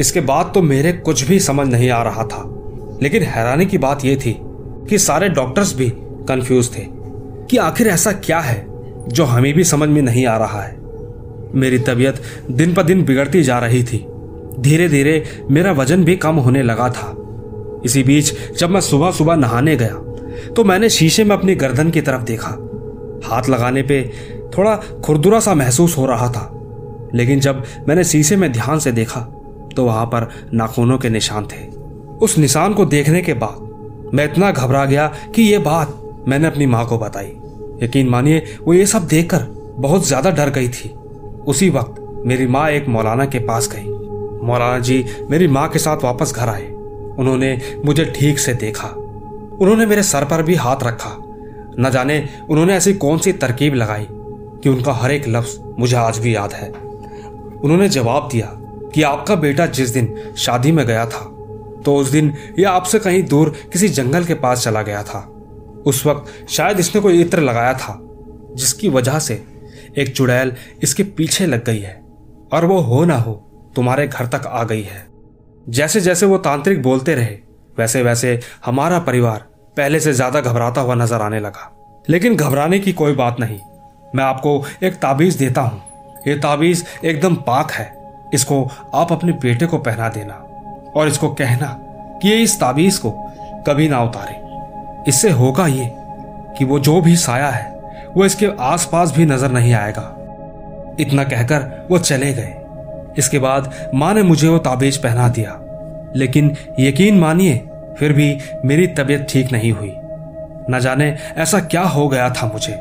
[0.00, 2.52] इसके बाद तो मेरे कुछ भी समझ नहीं आ रहा था।
[3.02, 4.36] लेकिन हैरानी की बात यह थी
[4.90, 6.82] कि सारे डॉक्टर्स भी कंफ्यूज थे
[7.50, 8.66] कि आखिर ऐसा क्या है
[9.08, 10.76] जो हमें भी समझ में नहीं आ रहा है।
[11.54, 12.14] मेरी तबीयत
[12.50, 14.06] दिन पर दिन बिगड़ती जा रही थी।
[14.60, 17.25] धीरे धीरे मेरा वज़न भी कम होने लगा था।
[17.84, 19.94] इसी बीच जब मैं सुबह सुबह नहाने गया
[20.52, 22.50] तो मैंने शीशे में अपनी गर्दन की तरफ़ देखा।
[23.24, 24.02] हाथ लगाने पे
[24.56, 26.50] थोड़ा खुरदुरा सा महसूस हो रहा था,
[27.14, 29.20] लेकिन जब मैंने शीशे में ध्यान से देखा
[29.76, 31.64] तो वहाँ पर नाखूनों के निशान थे।
[32.18, 36.66] उस निशान को देखने के बाद मैं इतना घबरा गया कि यह बात मैंने अपनी
[36.66, 37.32] माँ को बताई।
[37.82, 39.46] यकीन मानिए, वो ये सब देखकर
[39.78, 40.88] बहुत ज़्यादा डर गई थी।
[41.46, 43.84] उसी वक्त मेरी माँ एक मौलाना के पास गई।
[44.46, 46.62] मौलाना जी मेरी माँ के साथ वापस घर आए।
[47.18, 51.16] उन्होंने मुझे ठीक से देखा। उन्होंने मेरे सर पर भी हाथ रखा।
[51.80, 56.18] न जाने उन्होंने ऐसी कौन सी तरकीब लगाई कि उनका हर एक लफ्ज मुझे आज
[56.18, 58.46] भी याद है। उन्होंने जवाब दिया
[58.94, 61.24] कि आपका बेटा जिस दिन शादी में गया था
[61.84, 65.20] तो उस दिन यह आपसे कहीं दूर किसी जंगल के पास चला गया था।
[65.86, 67.98] उस वक्त शायद इसने कोई इत्र लगाया था,
[68.54, 69.42] जिसकी वजह से
[69.98, 70.52] एक चुड़ैल
[70.82, 71.94] इसके पीछे लग गई है,
[72.52, 73.32] और वो हो ना हो
[73.76, 75.06] तुम्हारे घर तक आ गई है।
[75.66, 77.36] जैसे जैसे वो तांत्रिक बोलते रहे
[77.78, 79.38] वैसे वैसे हमारा परिवार
[79.76, 81.72] पहले से ज़्यादा घबराता हुआ नज़र आने लगा।
[82.10, 83.58] लेकिन घबराने की कोई बात नहीं।
[84.14, 85.82] मैं आपको एक ताबीज देता हूँ।
[86.28, 87.92] ये ताबीज एकदम पाक है।
[88.34, 88.62] इसको
[88.94, 90.34] आप अपने बेटे को पहना देना
[90.96, 91.66] और इसको कहना
[92.22, 93.10] कि ये इस ताबीज को
[93.66, 94.44] कभी ना उतारे।
[95.10, 95.90] इससे होगा ये
[96.58, 97.70] कि वो जो भी साया है,
[98.16, 100.12] वो इसके आसपास भी नज़र नहीं आएगा।
[101.00, 102.54] इतना कहकर वो चले गए।
[103.18, 105.60] इसके बाद माँ ने मुझे वो ताबीज पहना दिया।
[106.16, 107.56] लेकिन यकीन मानिए,
[107.98, 109.92] फिर भी मेरी तबीयत ठीक नहीं हुई।
[110.70, 112.78] न जाने ऐसा क्या हो गया था मुझे।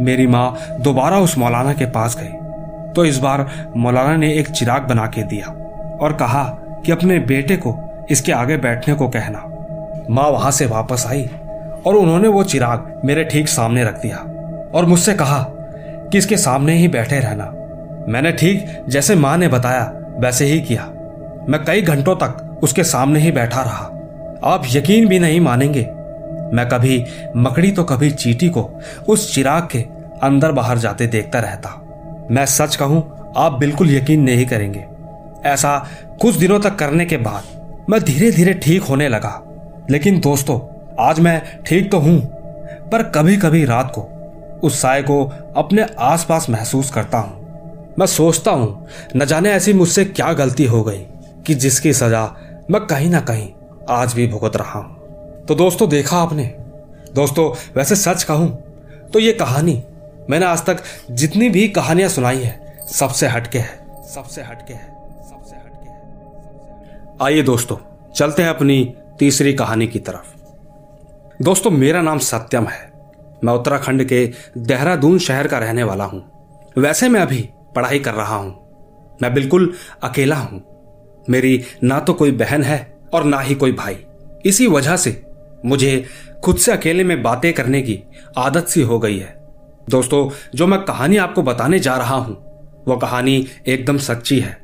[0.00, 4.82] मेरी माँ दोबारा उस मौलाना के पास गई। तो इस बार मौलाना ने एक चिराग
[4.82, 5.46] बना के दिया
[6.00, 6.44] और कहा
[6.86, 7.76] कि अपने बेटे को,
[8.10, 9.44] इसके आगे बैठने को कहना।
[10.10, 11.30] माँ वहाँ से वापस आई
[11.86, 14.16] और उन्होंने वो चिराग मेरे ठीक सामने रख दिया
[14.74, 15.42] और मुझसे कहा
[16.12, 17.52] कि इसके सामने ही बैठे रहना।
[18.08, 19.84] मैंने ठीक जैसे माँ ने बताया,
[20.18, 20.84] वैसे ही किया।
[21.48, 23.84] मैं कई घंटों तक उसके सामने ही बैठा रहा।
[24.44, 25.82] आप यकीन भी नहीं मानेंगे,
[26.52, 27.04] मैं कभी
[27.36, 28.62] मकड़ी तो कभी चीटी को
[29.08, 29.78] उस चिराग के
[30.22, 31.74] अंदर बाहर जाते देखता रहता।
[32.30, 33.02] मैं सच कहूँ,
[33.36, 34.84] आप बिल्कुल यकीन नहीं करेंगे।
[35.44, 35.78] ऐसा
[36.20, 39.40] कुछ दिनों तक करने के बाद मैं धीरे धीरे ठीक होने लगा।
[39.90, 40.58] लेकिन दोस्तों,
[41.00, 42.20] आज मैं ठीक तो हूँ,
[42.92, 44.08] पर कभी कभी रात को
[44.62, 45.24] उस साय को
[45.56, 47.37] अपने आसपास महसूस करता हूँ।
[47.98, 50.98] मैं सोचता हूँ, न जाने ऐसी मुझसे क्या गलती हो गई,
[51.46, 52.24] कि जिसकी सजा
[52.70, 53.48] मैं कहीं ना कहीं
[53.90, 56.44] आज भी भुगत रहा हूँ। तो दोस्तों, देखा आपने?
[57.14, 58.50] दोस्तों, वैसे सच कहूँ
[59.12, 59.82] तो ये कहानी
[60.30, 60.82] मैंने आज तक
[61.12, 64.88] जितनी भी कहानियाँ सुनाई है, सबसे हटके है, सबसे हटके है,
[65.24, 67.76] सबसे हटके है आइए दोस्तों,
[68.12, 72.90] चलते हैं अपनी तीसरी कहानी की तरफ़। दोस्तों, मेरा नाम सत्यम है।
[73.44, 74.26] मैं उत्तराखंड के
[74.58, 76.24] देहरादून शहर का रहने वाला हूँ।
[76.76, 80.62] वैसे मैं अभी पढ़ाई कर रहा हूँ। मैं बिल्कुल अकेला हूँ।
[81.30, 83.96] मेरी ना तो कोई बहन है और ना ही कोई भाई।
[84.46, 85.22] इसी वजह से
[85.66, 86.04] मुझे
[86.44, 87.98] खुद से अकेले में बातें करने की
[88.38, 89.36] आदत सी हो गई है।
[89.90, 92.34] दोस्तों, जो मैं कहानी आपको बताने जा रहा हूँ,
[92.88, 94.56] वो कहानी एकदम सच्ची है,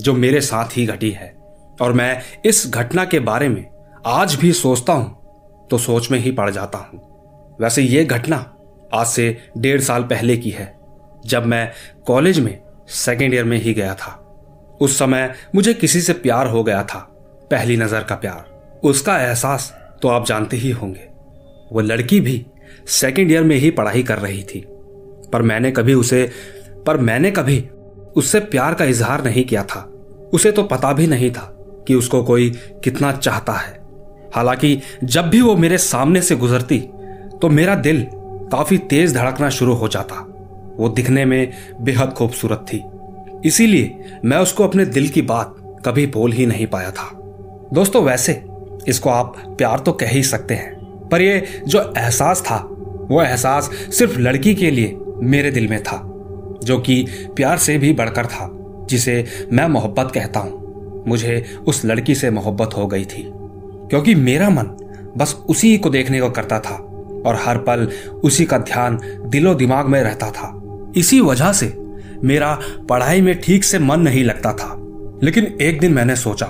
[0.00, 1.34] जो मेरे साथ ही घटी है।
[1.82, 3.64] और मैं इस घटना के बारे में
[4.06, 8.36] आज भी सोचता हूँ तो सोच में ही पड़ जाता हूँ। वैसे ये घटना
[8.94, 10.75] आज से डेढ़ साल पहले की है।
[11.26, 11.70] जब मैं
[12.06, 12.58] कॉलेज में
[12.88, 14.12] सेकेंड ईयर में ही गया था।
[14.80, 16.98] उस समय मुझे किसी से प्यार हो गया था,
[17.50, 21.08] पहली नज़र का प्यार। उसका एहसास तो आप जानते ही होंगे।
[21.72, 22.44] वो लड़की भी
[22.88, 24.64] सेकेंड ईयर में ही पढ़ाई कर रही थी।
[25.32, 26.30] पर मैंने कभी उसे,
[26.86, 27.58] पर मैंने कभी
[28.16, 29.80] उससे प्यार का इजहार नहीं किया था।
[30.32, 31.52] उसे तो पता भी नहीं था
[31.88, 32.50] कि उसको कोई
[32.84, 33.74] कितना चाहता है।
[34.34, 36.78] हालाँकि जब भी वो मेरे सामने से गुजरती
[37.42, 38.06] तो मेरा दिल
[38.52, 40.14] काफ़ी तेज धड़कना शुरू हो जाता।
[40.78, 42.82] वो दिखने में बेहद खूबसूरत थी।
[43.44, 45.54] इसीलिए मैं उसको अपने दिल की बात
[45.86, 47.10] कभी बोल ही नहीं पाया था।
[47.72, 48.42] दोस्तों, वैसे
[48.88, 50.74] इसको आप प्यार तो कह ही सकते हैं,
[51.08, 52.56] पर यह जो एहसास था,
[53.10, 55.98] वो एहसास सिर्फ़ लड़की के लिए मेरे दिल में था,
[56.64, 57.04] जो कि
[57.36, 58.48] प्यार से भी बढ़कर था,
[58.90, 63.22] जिसे मैं मोहब्बत कहता हूँ। मुझे उस लड़की से मोहब्बत हो गई थी,
[63.90, 64.76] क्योंकि मेरा मन
[65.16, 66.74] बस उसी को देखने को करता था,
[67.26, 67.88] और हर पल
[68.24, 70.52] उसी का ध्यान दिलो दिमाग में रहता था।
[70.96, 71.72] इसी वजह से
[72.24, 74.74] मेरा पढ़ाई में ठीक से मन नहीं लगता था।
[75.22, 76.46] लेकिन एक दिन मैंने सोचा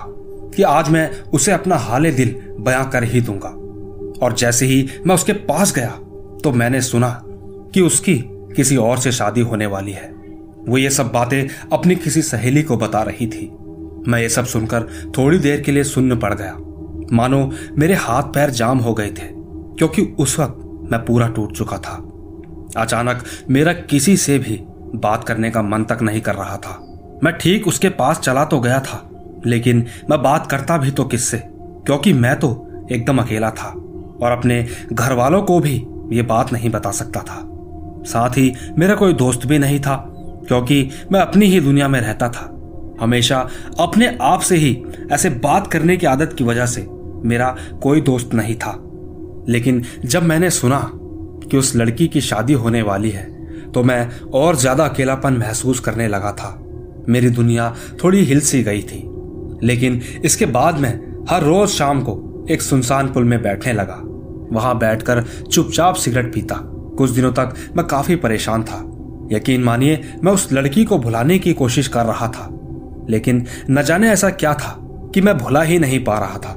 [0.56, 3.48] कि आज मैं उसे अपना हाले दिल बयां कर ही दूँगा।
[4.22, 5.90] और जैसे ही मैं उसके पास गया
[6.42, 7.20] तो मैंने सुना
[7.74, 8.14] कि उसकी
[8.56, 10.08] किसी और से शादी होने वाली है।
[10.68, 13.50] वो ये सब बातें अपनी किसी सहेली को बता रही थी।
[14.08, 16.56] मैं ये सब सुनकर थोड़ी देर के लिए सुन्न पड़ गया।
[17.12, 19.28] मानो मेरे हाथ पैर जाम हो गए थे,
[19.78, 22.05] क्योंकि उस वक्त मैं पूरा टूट चुका था।
[22.76, 24.60] अचानक मेरा किसी से भी
[24.94, 26.78] बात करने का मन तक नहीं कर रहा था।
[27.24, 29.10] मैं ठीक उसके पास चला तो गया था,
[29.46, 31.42] लेकिन मैं बात करता भी तो किससे?
[31.86, 32.50] क्योंकि मैं तो
[32.92, 33.68] एकदम अकेला था
[34.22, 37.42] और अपने घर वालों को भी ये बात नहीं बता सकता था।
[38.06, 39.96] साथ ही मेरा कोई दोस्त भी नहीं था,
[40.48, 42.52] क्योंकि मैं अपनी ही दुनिया में रहता था।
[43.00, 43.38] हमेशा
[43.80, 46.86] अपने आप से ही ऐसे बात करने की आदत की वजह से
[47.24, 48.82] मेरा कोई दोस्त नहीं था।
[49.48, 50.78] लेकिन जब मैंने सुना
[51.42, 53.24] कि उस लड़की की शादी होने वाली है
[53.72, 56.48] तो मैं और ज़्यादा अकेलापन महसूस करने लगा था।
[57.08, 59.02] मेरी दुनिया थोड़ी हिल सी गई थी,
[59.62, 60.94] लेकिन इसके बाद मैं
[61.30, 64.00] हर रोज शाम को एक सुनसान पुल में बैठने लगा।
[64.52, 66.54] वहाँ बैठकर चुपचाप सिगरेट पीता।
[66.98, 68.82] कुछ दिनों तक मैं काफ़ी परेशान था।
[69.32, 72.48] यकीन मानिए, मैं उस लड़की को भुलाने की कोशिश कर रहा था।
[73.10, 74.76] लेकिन न जाने ऐसा क्या था
[75.14, 76.54] कि मैं भुला ही नहीं पा रहा था।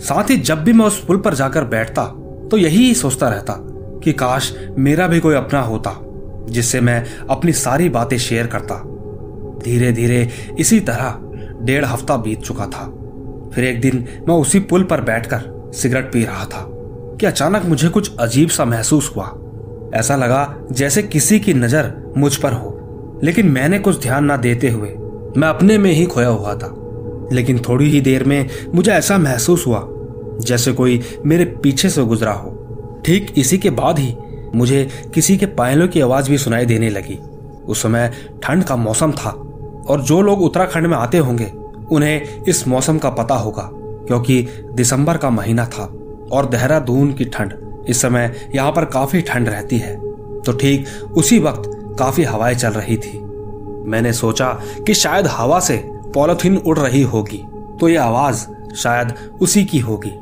[0.00, 2.04] साथ ही जब भी मैं उस पुल पर जाकर बैठता
[2.50, 3.52] तो यही सोचता रहता
[4.04, 6.00] कि काश मेरा भी कोई अपना होता,
[6.50, 8.82] जिससे मैं अपनी सारी बातें शेयर करता।
[9.64, 11.18] धीरे धीरे इसी तरह
[11.64, 12.84] डेढ़ हफ़्ता बीत चुका था।
[13.54, 16.66] फिर एक दिन मैं उसी पुल पर बैठकर सिगरेट पी रहा था
[17.20, 19.32] कि अचानक मुझे कुछ अजीब सा महसूस हुआ।
[19.94, 24.68] ऐसा लगा जैसे किसी की नज़र मुझ पर हो, लेकिन मैंने कुछ ध्यान ना देते
[24.68, 24.94] हुए
[25.36, 26.74] मैं अपने में ही खोया हुआ था।
[27.32, 29.86] लेकिन थोड़ी ही देर में मुझे ऐसा महसूस हुआ
[30.40, 32.50] जैसे कोई मेरे पीछे से गुजरा हो।
[33.04, 34.16] ठीक इसी के बाद ही
[34.54, 37.18] मुझे किसी के पायलों की आवाज़ भी सुनाई देने लगी।
[37.66, 38.12] उस समय
[38.42, 39.30] ठंड का मौसम था
[39.88, 41.50] और जो लोग उत्तराखंड में आते होंगे,
[41.92, 44.40] उन्हें इस मौसम का पता होगा, क्योंकि
[44.74, 45.84] दिसंबर का महीना था
[46.32, 47.54] और देहरादून की ठंड
[47.88, 49.94] इस समय यहाँ पर काफ़ी ठंड रहती है।
[50.40, 50.86] तो ठीक
[51.16, 53.18] उसी वक्त काफ़ी हवाएँ चल रही थी।
[53.90, 54.48] मैंने सोचा
[54.86, 55.82] कि शायद हवा से
[56.14, 57.44] पॉलिथीन उड़ रही होगी
[57.80, 60.12] तो ये आवाज़ शायद उसी की होगी।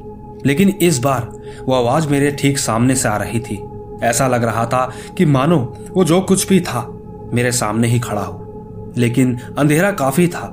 [0.47, 1.31] लेकिन इस बार
[1.65, 3.63] वो आवाज़ मेरे ठीक सामने से आ रही थी।
[4.03, 5.59] ऐसा लग रहा था कि मानो
[5.91, 6.87] वो जो कुछ भी था,
[7.35, 10.51] मेरे सामने ही खड़ा हो। लेकिन अंधेरा काफ़ी था,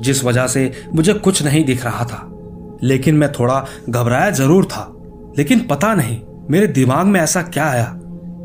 [0.00, 2.28] जिस वजह से मुझे कुछ नहीं दिख रहा था।
[2.82, 4.88] लेकिन मैं थोड़ा घबराया ज़रूर था,
[5.38, 7.92] लेकिन पता नहीं, मेरे दिमाग में ऐसा क्या आया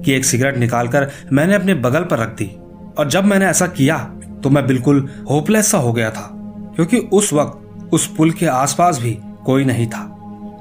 [0.05, 2.51] कि एक सिगरेट निकालकर मैंने अपने बगल पर रख दी।
[2.97, 3.97] और जब मैंने ऐसा किया
[4.43, 6.29] तो मैं बिल्कुल होपलेस सा हो गया था,
[6.75, 10.03] क्योंकि उस वक्त उस पुल के आसपास भी कोई नहीं था।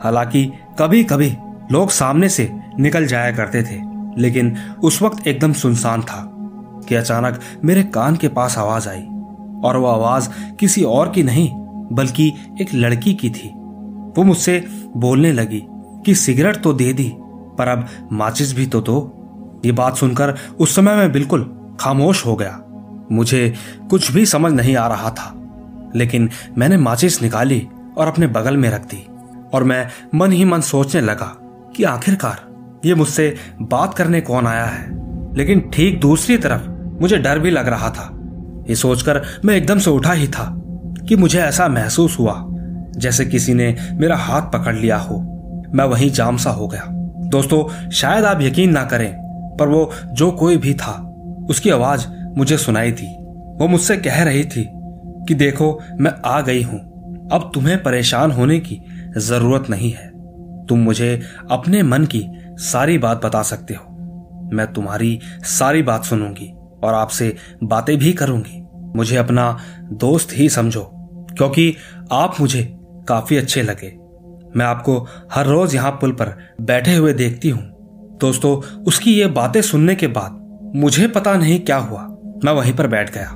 [0.03, 0.45] हालाँकि
[0.79, 1.35] कभी कभी
[1.73, 3.81] लोग सामने से निकल जाया करते थे,
[4.21, 6.23] लेकिन उस वक्त एकदम सुनसान था
[6.89, 9.03] कि अचानक मेरे कान के पास आवाज़ आई,
[9.65, 10.29] और वो आवाज़
[10.61, 11.49] किसी और की नहीं,
[11.93, 13.49] बल्कि एक लड़की की थी।
[14.17, 14.65] वो मुझसे
[14.97, 15.63] बोलने लगी
[16.07, 17.13] कि सिगरेट तो दे दी,
[17.59, 19.13] पर अब माचिस भी तो दो।
[19.65, 21.45] ये बात सुनकर उस समय मैं बिल्कुल
[21.81, 22.61] खामोश हो गया।
[23.13, 23.53] मुझे
[23.91, 25.33] कुछ भी समझ नहीं आ रहा था,
[25.97, 26.29] लेकिन
[26.59, 27.67] मैंने माचिस निकाली
[27.99, 29.07] और अपने बगल में रख दी।
[29.55, 31.37] और मैं मन ही मन सोचने लगा
[31.77, 32.47] कि आखिरकार
[32.85, 35.07] ये मुझसे बात करने कौन आया है।
[35.37, 36.69] लेकिन ठीक दूसरी तरफ़
[37.01, 38.13] मुझे डर भी लग रहा था।
[38.69, 40.63] ये सोचकर मैं एकदम से उठा ही था
[41.09, 42.47] कि मुझे ऐसा महसूस हुआ,
[42.97, 45.19] जैसे किसी ने मेरा हाथ पकड़ लिया हो।
[45.75, 46.87] मैं वहीं जाम सा हो गया।
[47.29, 49.15] दोस्तों, शायद आप यकीन ना करें,
[49.61, 51.17] पर वो जो कोई भी था,
[51.51, 52.07] उसकी आवाज़
[52.37, 53.17] मुझे सुनाई थी
[53.57, 54.69] वो मुझसे कह रही थी
[55.29, 56.97] कि देखो, मैं आ गई हूँ।
[57.33, 58.81] अब तुम्हें परेशान होने की
[59.19, 60.09] ज़रूरत नहीं है।
[60.67, 62.25] तुम मुझे अपने मन की
[62.61, 66.53] सारी बात बता सकते हो। मैं तुम्हारी सारी बात सुनूँगी
[66.85, 68.63] और आपसे बातें भी करूँगी।
[68.97, 69.57] मुझे अपना
[69.93, 70.83] दोस्त ही समझो,
[71.37, 71.75] क्योंकि
[72.13, 72.63] आप मुझे
[73.09, 73.93] काफ़ी अच्छे लगे।
[74.57, 74.99] मैं आपको
[75.33, 77.63] हर रोज यहाँ पुल पर बैठे हुए देखती हूँ।
[78.21, 82.03] दोस्तों, उसकी ये बातें सुनने के बाद मुझे पता नहीं क्या हुआ।
[82.45, 83.31] मैं वहीं पर बैठ गया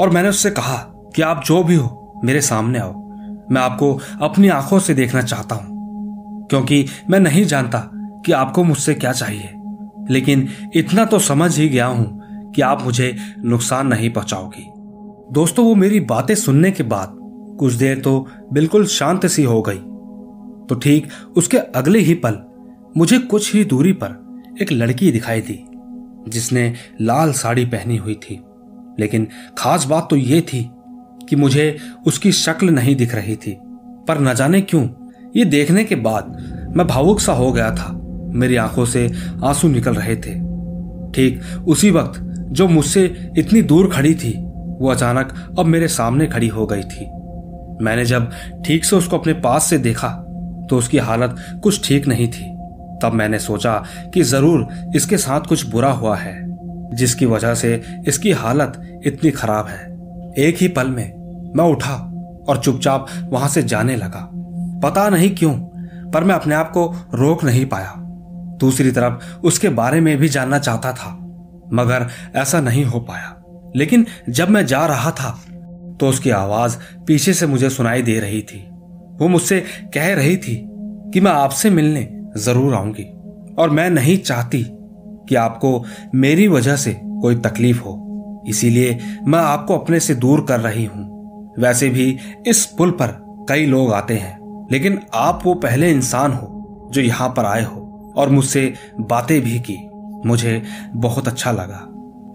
[0.00, 0.76] और मैंने उससे कहा
[1.16, 3.03] कि आप जो भी हो, मेरे सामने आओ।
[3.50, 7.78] मैं आपको अपनी आँखों से देखना चाहता हूँ, क्योंकि मैं नहीं जानता
[8.26, 9.50] कि आपको मुझसे क्या चाहिए।
[10.10, 14.66] लेकिन इतना तो समझ ही गया हूँ कि आप मुझे नुकसान नहीं पहुंचाओगी।
[15.32, 17.16] दोस्तों, वो मेरी बातें सुनने के बाद
[17.60, 19.78] कुछ देर तो बिल्कुल शांत सी हो गई।
[20.68, 22.38] तो ठीक उसके अगले ही पल
[22.96, 25.58] मुझे कुछ ही दूरी पर एक लड़की दिखाई दी,
[26.30, 28.40] जिसने लाल साड़ी पहनी हुई थी।
[28.98, 29.26] लेकिन
[29.58, 30.60] खास बात तो यह थी
[31.28, 33.56] कि मुझे उसकी शक्ल नहीं दिख रही थी।
[34.08, 34.86] पर न जाने क्यों,
[35.36, 37.90] ये देखने के बाद मैं भावुक सा हो गया था।
[38.34, 39.10] मेरी आँखों से
[39.44, 40.34] आँसू निकल रहे थे।
[41.12, 43.04] ठीक उसी वक्त जो मुझसे
[43.38, 44.32] इतनी दूर खड़ी थी,
[44.74, 47.06] वो अचानक अब मेरे सामने खड़ी हो गई थी।
[47.84, 48.30] मैंने जब
[48.66, 50.08] ठीक से उसको अपने पास से देखा
[50.70, 52.52] तो उसकी हालत कुछ ठीक नहीं थी।
[53.02, 53.82] तब मैंने सोचा
[54.14, 56.34] कि ज़रूर इसके साथ कुछ बुरा हुआ है,
[56.94, 59.93] जिसकी वजह से इसकी हालत इतनी खराब है।
[60.38, 61.94] एक ही पल में मैं उठा
[62.48, 64.28] और चुपचाप वहाँ से जाने लगा।
[64.80, 65.52] पता नहीं क्यों,
[66.10, 67.94] पर मैं अपने आप को रोक नहीं पाया।
[68.60, 71.10] दूसरी तरफ़ उसके बारे में भी जानना चाहता था,
[71.72, 73.34] मगर ऐसा नहीं हो पाया।
[73.76, 75.30] लेकिन जब मैं जा रहा था
[76.00, 78.58] तो उसकी आवाज़ पीछे से मुझे सुनाई दे रही थी।
[79.18, 79.60] वो मुझसे
[79.94, 80.56] कह रही थी
[81.14, 83.04] कि मैं आपसे मिलने ज़रूर आऊँगी,
[83.54, 84.64] और मैं नहीं चाहती
[85.28, 88.00] कि आपको मेरी वजह से कोई तकलीफ़ हो।
[88.48, 91.12] इसीलिए मैं आपको अपने से दूर कर रही हूँ।
[91.58, 93.08] वैसे भी इस पुल पर
[93.48, 98.12] कई लोग आते हैं, लेकिन आप वो पहले इंसान हो जो यहाँ पर आए हो
[98.16, 99.78] और मुझसे बातें भी की।
[100.28, 100.62] मुझे
[100.94, 101.86] बहुत अच्छा लगा।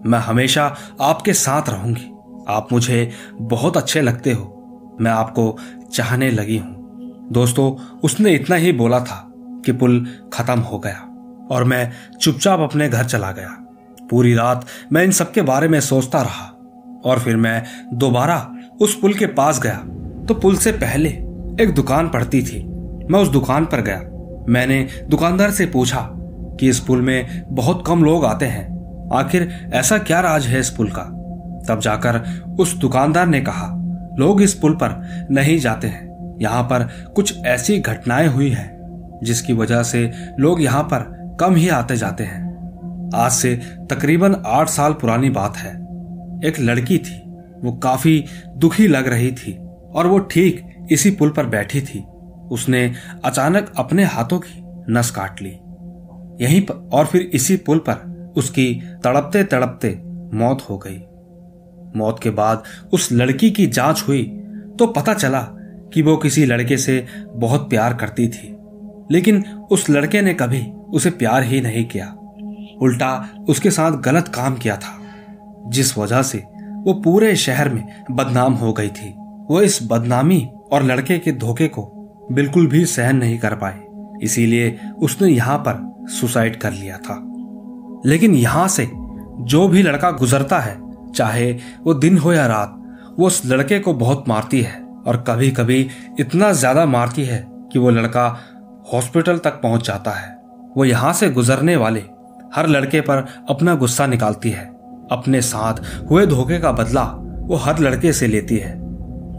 [0.06, 2.10] मैं हमेशा आपके साथ रहूँगी।
[2.48, 5.56] आप मुझे बहुत अच्छे लगते हो। मैं आपको
[5.92, 9.26] चाहने लगी हूँ। दोस्तों, उसने इतना ही बोला था
[9.64, 11.06] कि पुल खत्म हो गया
[11.50, 13.56] और मैं चुपचाप अपने घर चला गया।
[14.10, 16.56] पूरी रात मैं इन सब के बारे में सोचता रहा
[17.04, 19.76] और फिर मैं दोबारा उस पुल के पास गया।
[20.26, 21.08] तो पुल से पहले
[21.60, 22.64] एक दुकान पड़ती थी।
[23.10, 24.02] मैं उस दुकान पर गया।
[24.48, 26.10] मैंने दुकानदार से पूछा
[26.60, 28.80] कि इस पुल में बहुत कम लोग आते हैं।
[29.12, 31.02] आखिर ऐसा क्या राज है इस पुल का?
[31.68, 33.66] तब जाकर उस दुकानदार ने कहा,
[34.18, 38.80] लोग इस पुल पर नहीं जाते हैं। यहाँ पर कुछ ऐसी घटनाएँ हुई है,
[39.22, 42.49] जिसकी वजह से लोग यहाँ पर कम ही आते जाते हैं।
[43.14, 43.56] आज से
[43.90, 45.74] तकरीबन आठ साल पुरानी बात है।
[46.44, 47.20] एक लड़की थी,
[47.60, 48.24] वो काफ़ी
[48.56, 49.58] दुखी लग रही थी
[49.94, 52.04] और वो ठीक इसी पुल पर बैठी थी।
[52.50, 52.92] उसने
[53.24, 55.58] अचानक अपने हाथों की नस काट ली।
[56.44, 60.00] यहीं पर और फिर इसी पुल पर उसकी तड़पते तड़पते
[60.36, 60.98] मौत हो गई।
[61.96, 64.22] मौत के बाद उस लड़की की जाँच हुई
[64.78, 65.42] तो पता चला
[65.94, 68.56] कि वो किसी लड़के से बहुत प्यार करती थी।
[69.10, 72.16] लेकिन उस लड़के ने कभी उसे प्यार ही नहीं किया।
[72.80, 74.96] उल्टा उसके साथ गलत काम किया था,
[75.66, 76.38] जिस वजह से
[76.78, 79.14] वो पूरे शहर में बदनाम हो गई थी।
[79.50, 81.82] वो इस बदनामी और लड़के के धोखे को
[82.32, 83.80] बिल्कुल भी सहन नहीं कर पाए,
[84.22, 87.14] इसीलिए उसने यहाँ पर सुसाइड कर लिया था।
[88.06, 88.88] लेकिन यहाँ से
[89.42, 90.78] जो भी लड़का गुजरता है,
[91.10, 92.76] चाहे वो दिन हो या रात,
[93.18, 95.86] वो उस लड़के को बहुत मारती है और कभी कभी
[96.20, 98.26] इतना ज़्यादा मारती है कि वो लड़का
[98.92, 100.28] हॉस्पिटल तक पहुँच जाता है।
[100.76, 102.00] वो यहाँ से गुजरने वाले
[102.54, 104.64] हर लड़के पर अपना गुस्सा निकालती है।
[105.12, 105.74] अपने साथ
[106.10, 107.02] हुए धोखे का बदला
[107.40, 108.74] वो हर लड़के से लेती है।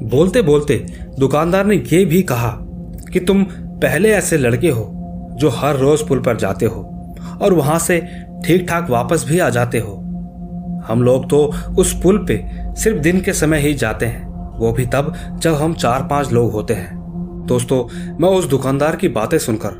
[0.10, 0.76] बोलते बोलते
[1.20, 2.58] दुकानदार ने यह भी कहा
[3.14, 3.44] कि तुम
[3.82, 4.90] पहले ऐसे लड़के हो
[5.38, 6.82] जो हर रोज पुल पर जाते हो
[7.42, 8.00] और वहाँ से
[8.46, 9.96] ठीक ठाक वापस भी आ जाते हो।
[10.88, 12.44] हम लोग तो उस पुल पे
[12.82, 16.52] सिर्फ़ दिन के समय ही जाते हैं। वो भी तब जब हम चार पाँच लोग
[16.52, 17.84] होते हैं। दोस्तों,
[18.18, 19.72] मैं उस दुकानदार की बातें सुनकर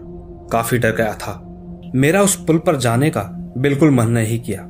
[0.52, 1.51] काफ़ी डर गया था।
[1.96, 3.22] मेरा उस पुल पर जाने का
[3.58, 4.62] बिल्कुल मन नहीं किया।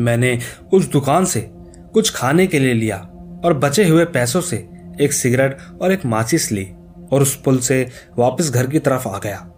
[0.00, 0.38] मैंने
[0.72, 1.50] उस दुकान से
[1.92, 2.96] कुछ खाने के लिए लिया
[3.44, 4.68] और बचे हुए पैसों से
[5.00, 6.68] एक सिगरेट और एक माचिस ली
[7.12, 9.50] और उस पुल से वापस घर की तरफ़ आ गया।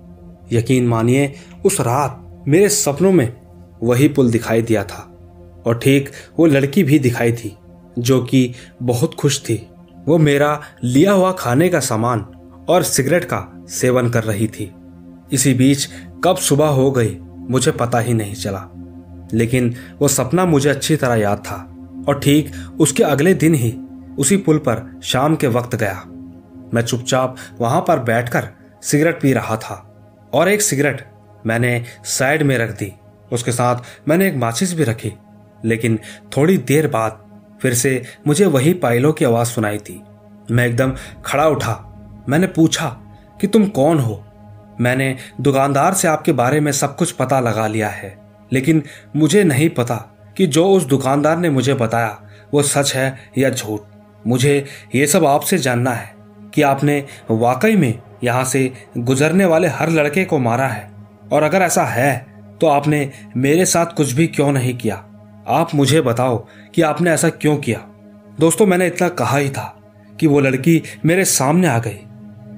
[0.53, 1.35] यकीन मानिए,
[1.67, 3.37] उस रात मेरे सपनों में
[3.83, 5.07] वही पुल दिखाई दिया था
[5.67, 7.57] और ठीक वो लड़की भी दिखाई थी,
[7.99, 9.67] जो कि बहुत खुश थी।
[10.09, 12.21] वो मेरा लिया हुआ खाने का सामान
[12.69, 14.73] और सिगरेट का सेवन कर रही थी।
[15.33, 15.89] इसी बीच
[16.25, 18.65] कब सुबह हो गई, मुझे पता ही नहीं चला।
[19.33, 21.77] लेकिन वो सपना मुझे अच्छी तरह याद था,
[22.09, 23.79] और ठीक उसके अगले दिन ही
[24.19, 26.03] उसी पुल पर शाम के वक्त गया।
[26.75, 28.49] मैं चुपचाप वहाँ पर बैठकर
[28.83, 29.75] सिगरेट पी रहा था,
[30.35, 31.11] और एक सिगरेट
[31.47, 32.93] मैंने साइड में रख दी।
[33.33, 33.77] उसके साथ
[34.09, 35.13] मैंने एक माचिस भी रखी,
[35.65, 35.99] लेकिन
[36.37, 37.25] थोड़ी देर बाद
[37.63, 40.03] फिर से मुझे वही पायलों की आवाज़ सुनाई थी।
[40.51, 41.87] मैं एकदम खड़ा उठा।
[42.29, 42.89] मैंने पूछा
[43.41, 44.25] कि तुम कौन हो?
[44.81, 48.19] मैंने दुकानदार से आपके बारे में सब कुछ पता लगा लिया है।
[48.53, 48.83] लेकिन
[49.17, 49.97] मुझे नहीं पता
[50.37, 52.21] कि जो उस दुकानदार ने मुझे बताया,
[52.55, 53.81] वो सच है या झूठ।
[54.27, 54.65] मुझे
[54.95, 56.15] ये सब आपसे जानना है
[56.55, 60.91] कि आपने वाकई में यहाँ से गुजरने वाले हर लड़के को मारा है।
[61.33, 62.27] और अगर ऐसा है
[62.61, 64.95] तो आपने मेरे साथ कुछ भी क्यों नहीं किया?
[65.49, 67.79] आप मुझे बताओ कि आपने ऐसा क्यों किया?
[68.41, 69.77] दोस्तों, मैंने इतना कहा ही था
[70.21, 71.99] कि वो लड़की मेरे सामने आ गई।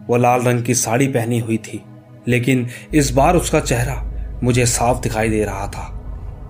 [0.06, 1.84] वो लाल रंग की साड़ी पहनी हुई थी।
[2.28, 5.88] लेकिन इस बार उसका चेहरा मुझे साफ़ दिखाई दे रहा था।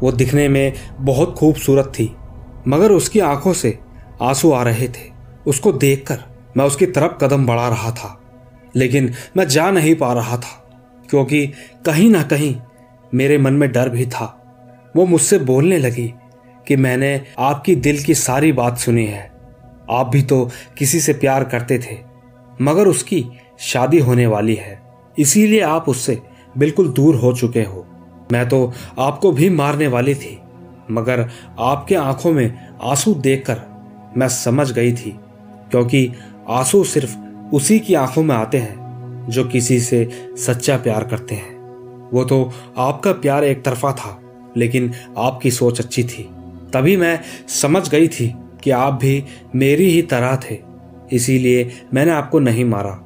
[0.02, 2.14] वो दिखने में बहुत खूबसूरत थी,
[2.68, 3.78] मगर उसकी आँखों से
[4.22, 5.10] आँसू आ रहे थे।
[5.46, 6.18] उसको देखकर
[6.56, 8.18] मैं उसकी तरफ़ कदम बढ़ा रहा था,
[8.76, 10.58] लेकिन मैं जा नहीं पा रहा था,
[11.10, 11.46] क्योंकि
[11.86, 12.54] कहीं ना कहीं
[13.12, 14.38] मेरे मन में डर भी था।
[14.96, 16.12] वो मुझसे बोलने लगी
[16.66, 19.30] कि मैंने आपकी दिल की सारी बात सुनी है,
[19.90, 20.44] आप भी तो
[20.78, 21.98] किसी से प्यार करते थे,
[22.62, 23.24] मगर उसकी
[23.58, 24.81] शादी होने वाली है।
[25.18, 26.20] इसीलिए आप उससे
[26.58, 27.86] बिल्कुल दूर हो चुके हो।
[28.32, 30.38] मैं तो आपको भी मारने वाली थी,
[30.90, 33.60] मगर आपके आँखों में आँसू देखकर
[34.16, 35.14] मैं समझ गई थी,
[35.70, 36.10] क्योंकि
[36.50, 37.16] आँसू सिर्फ़
[37.54, 42.50] उसी की आँखों में आते हैं जो किसी से सच्चा प्यार करते हैं। वो तो
[42.78, 44.18] आपका प्यार एक तरफा था,
[44.56, 46.22] लेकिन आपकी सोच अच्छी थी।
[46.72, 50.58] तभी मैं समझ गई थी कि आप भी मेरी ही तरह थे,
[51.12, 52.98] इसीलिए मैंने आपको नहीं मारा,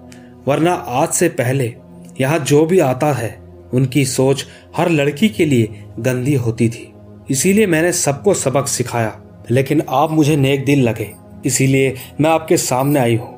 [0.46, 1.74] वरना आज से पहले
[2.20, 3.30] यहाँ जो भी आता है,
[3.74, 6.92] उनकी सोच हर लड़की के लिए गंदी होती थी।
[7.30, 9.16] इसीलिए मैंने सबको सबक सिखाया,
[9.50, 11.12] लेकिन आप मुझे नेक दिल लगे,
[11.46, 13.34] इसीलिए मैं आपके सामने आई हूँ।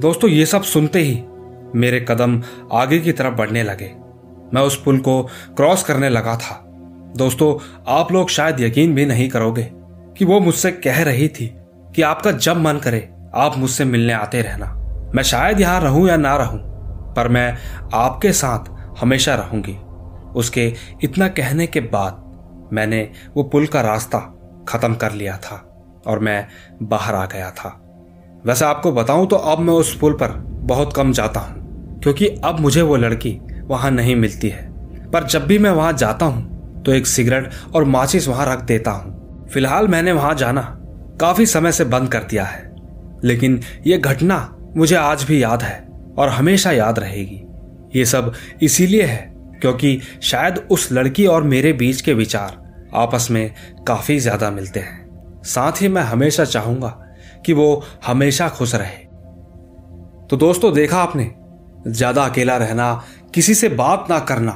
[0.00, 1.22] दोस्तों, ये सब सुनते ही
[1.74, 3.90] मेरे कदम आगे की तरफ़ बढ़ने लगे।
[4.54, 5.22] मैं उस पुल को
[5.56, 6.62] क्रॉस करने लगा था।
[7.16, 7.54] दोस्तों,
[7.88, 9.68] आप लोग शायद यकीन भी नहीं करोगे
[10.18, 11.52] कि वो मुझसे कह रही थी
[11.94, 14.66] कि आपका जब मन करे, आप मुझसे मिलने आते रहना।
[15.14, 16.75] मैं शायद यहाँ रहूँ या ना रहूँ
[17.16, 17.56] पर मैं
[17.94, 19.76] आपके साथ हमेशा रहूँगी।
[20.34, 20.72] उसके
[21.04, 22.22] इतना कहने के बाद
[22.72, 24.18] मैंने वो पुल का रास्ता
[24.68, 25.56] खत्म कर लिया था
[26.06, 26.46] और मैं
[26.82, 27.68] बाहर आ गया था।
[28.46, 30.32] वैसे आपको बताऊँ तो अब मैं उस पुल पर
[30.64, 34.64] बहुत कम जाता हूँ, क्योंकि अब मुझे वो लड़की वहाँ नहीं मिलती है।
[35.10, 38.90] पर जब भी मैं वहाँ जाता हूँ तो एक सिगरेट और माचिस वहाँ रख देता
[38.90, 40.62] हूँ। फ़िलहाल मैंने वहाँ जाना
[41.20, 42.70] काफ़ी समय से बंद कर दिया है,
[43.24, 44.38] लेकिन यह घटना
[44.76, 45.85] मुझे आज भी याद है।
[46.18, 47.40] और हमेशा याद रहेगी।
[47.98, 53.54] ये सब इसीलिए है क्योंकि शायद उस लड़की और मेरे बीच के विचार आपस में
[53.86, 56.88] काफ़ी ज़्यादा मिलते हैं। साथ ही मैं हमेशा चाहूँगा
[57.46, 59.04] कि वो हमेशा खुश रहे।
[60.26, 61.30] तो दोस्तों, देखा आपने?
[61.86, 63.02] ज़्यादा अकेला रहना,
[63.34, 64.52] किसी से बात ना करना,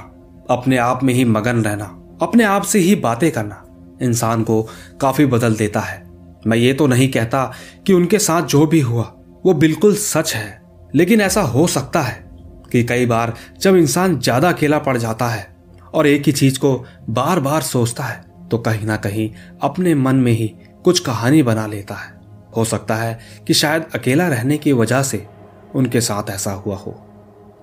[0.51, 1.85] अपने आप में ही मगन रहना,
[2.23, 3.65] अपने आप से ही बातें करना,
[4.03, 4.63] इंसान को
[5.01, 6.03] काफ़ी बदल देता है।
[6.47, 7.45] मैं ये तो नहीं कहता
[7.87, 9.03] कि उनके साथ जो भी हुआ,
[9.47, 10.60] वो बिल्कुल सच है।
[10.95, 12.25] लेकिन ऐसा हो सकता है
[12.73, 15.47] कि कई बार जब इंसान ज़्यादा अकेला पड़ जाता है
[15.95, 16.75] और एक ही चीज़ को
[17.11, 19.31] बार बार सोचता है तो कहीं ना कहीं
[19.63, 20.47] अपने मन में ही
[20.85, 22.19] कुछ कहानी बना लेता है।
[22.57, 25.27] हो सकता है कि शायद अकेला रहने की वजह से
[25.75, 26.93] उनके साथ ऐसा हुआ हो।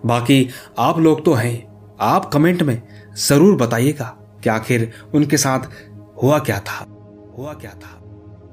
[0.06, 0.48] बाकी
[0.80, 1.68] आप लोग तो हैं,
[2.00, 2.82] आप कमेंट में
[3.20, 4.06] ज़रूर बताइएगा
[4.44, 5.70] कि आखिर उनके साथ
[6.24, 6.86] हुआ क्या था,
[7.38, 8.00] हुआ क्या था,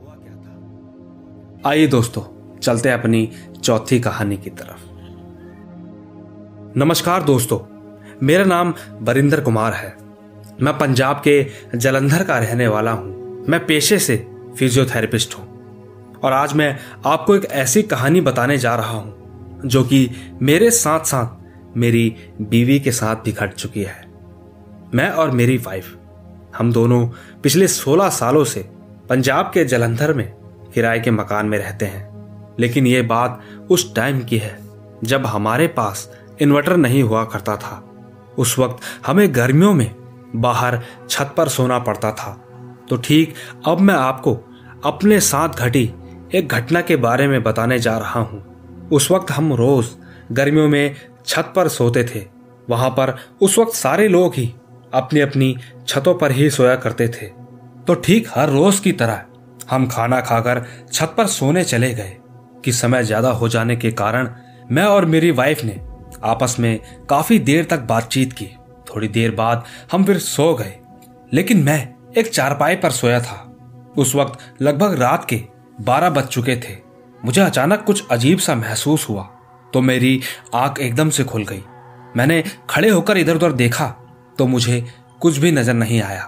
[0.00, 2.22] हुआ क्या था। आइए दोस्तों
[2.64, 3.32] चलते हैं अपनी
[3.64, 4.78] चौथी कहानी की तरफ़।
[6.78, 7.58] नमस्कार दोस्तों,
[8.22, 9.96] मेरा नाम बरिंदर कुमार है।
[10.62, 11.46] मैं पंजाब के
[11.76, 15.46] जलंधर का रहने वाला हूँ। मैं पेशे से फिजियोथेरेपिस्ट हूँ।
[16.24, 19.14] और आज मैं आपको एक ऐसी कहानी बताने जा रहा हूँ,
[19.66, 20.10] जो कि
[20.42, 21.26] मेरे साथ साथ
[21.76, 24.08] मेरी बीवी के साथ भी घट चुकी है।
[24.94, 25.96] मैं और मेरी वाइफ
[26.56, 27.08] हम दोनों
[27.42, 28.60] पिछले 16 सालों से
[29.08, 30.32] पंजाब के जलंधर में
[30.74, 32.13] किराए के मकान में रहते हैं।
[32.60, 33.40] लेकिन ये बात
[33.70, 34.58] उस टाइम की है,
[35.04, 36.08] जब हमारे पास
[36.42, 37.82] इन्वर्टर नहीं हुआ करता था।
[38.38, 39.90] उस वक्त हमें गर्मियों में
[40.36, 40.80] बाहर
[41.10, 42.32] छत पर सोना पड़ता था।
[42.90, 43.34] तो ठीक,
[43.66, 44.34] अब मैं आपको
[44.84, 45.90] अपने साथ घटी
[46.34, 49.86] एक घटना के बारे में बताने जा रहा हूँ। उस वक्त हम रोज
[50.32, 50.96] गर्मियों में
[51.26, 52.26] छत पर सोते थे।
[52.68, 54.52] वहाँ पर उस वक्त सारे लोग ही
[54.94, 55.56] अपनी अपनी
[55.88, 57.26] छतों पर ही सोया करते थे।
[57.86, 59.22] तो ठीक हर रोज की तरह
[59.70, 62.16] हम खाना खाकर छत पर सोने चले गए।
[62.64, 64.28] कि समय ज़्यादा हो जाने के कारण
[64.70, 65.80] मैं और मेरी वाइफ ने
[66.24, 66.78] आपस में
[67.10, 68.46] काफ़ी देर तक बातचीत की।
[68.86, 70.74] थोड़ी देर बाद हम फिर सो गए,
[71.32, 73.40] लेकिन मैं एक चारपाई पर सोया था।
[73.96, 75.42] उस वक्त लगभग रात के
[75.80, 76.76] बारह बज चुके थे।
[77.20, 79.22] मुझे अचानक कुछ अजीब सा महसूस हुआ
[79.72, 80.20] तो मेरी
[80.54, 81.62] आँख एकदम से खुल गई।
[82.16, 83.86] मैंने खड़े होकर इधर उधर देखा
[84.38, 84.84] तो मुझे
[85.20, 86.22] कुछ भी नज़र नहीं आया।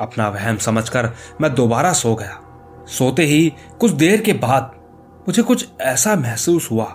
[0.00, 1.10] अपना वहम समझकर
[1.40, 2.40] मैं दोबारा सो गया।
[2.90, 4.73] सोते ही कुछ देर के बाद
[5.28, 6.86] मुझे कुछ ऐसा महसूस हुआ,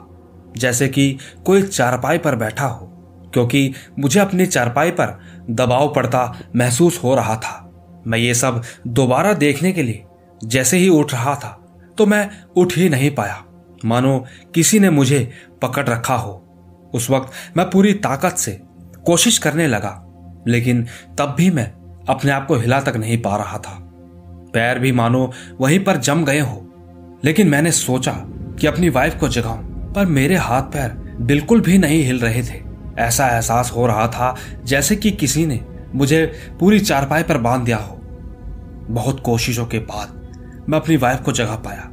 [0.58, 2.86] जैसे कि कोई चारपाई पर बैठा हो,
[3.34, 5.20] क्योंकि मुझे अपनी चारपाई पर
[5.50, 7.66] दबाव पड़ता महसूस हो रहा था।
[8.08, 10.04] मैं ये सब दोबारा देखने के लिए
[10.42, 11.56] जैसे ही उठ रहा था
[11.98, 13.44] तो मैं उठ ही नहीं पाया।
[13.86, 14.26] मानो
[14.56, 16.32] किसी ने मुझे पकड़ रखा हो।
[16.94, 18.60] उस वक्त मैं पूरी ताकत से
[19.06, 19.92] कोशिश करने लगा,
[20.48, 20.86] लेकिन
[21.18, 21.66] तब भी मैं
[22.10, 23.78] अपने आप को हिला तक नहीं पा रहा था।
[24.54, 26.66] पैर भी मानो वहीं पर जम गए हो।
[27.24, 28.12] लेकिन मैंने सोचा
[28.60, 32.62] कि अपनी वाइफ को जगाऊं, पर मेरे हाथ पैर बिल्कुल भी नहीं हिल रहे थे।
[32.98, 35.66] ऐसा एहसास हो रहा था जैसे कि किसी ने
[35.96, 37.96] मुझे पूरी चारपाई पर बाँध दिया हो।
[38.90, 40.20] बहुत कोशिशों के बाद
[40.70, 41.90] मैं अपनी वाइफ को जगा पाया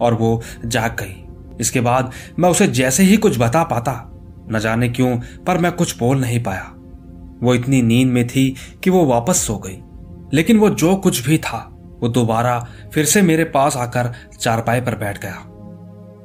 [0.00, 1.24] और वो जाग गई।
[1.60, 4.10] इसके बाद मैं उसे जैसे ही कुछ बता पाता,
[4.52, 6.72] न जाने क्यों, पर मैं कुछ बोल नहीं पाया।
[7.42, 9.78] वो इतनी नींद में थी कि वो वापस सो गई,
[10.34, 11.73] लेकिन वो जो कुछ भी था
[12.04, 15.50] वो दोबारा फिर से मेरे पास आकर चारपाई पर बैठ गया।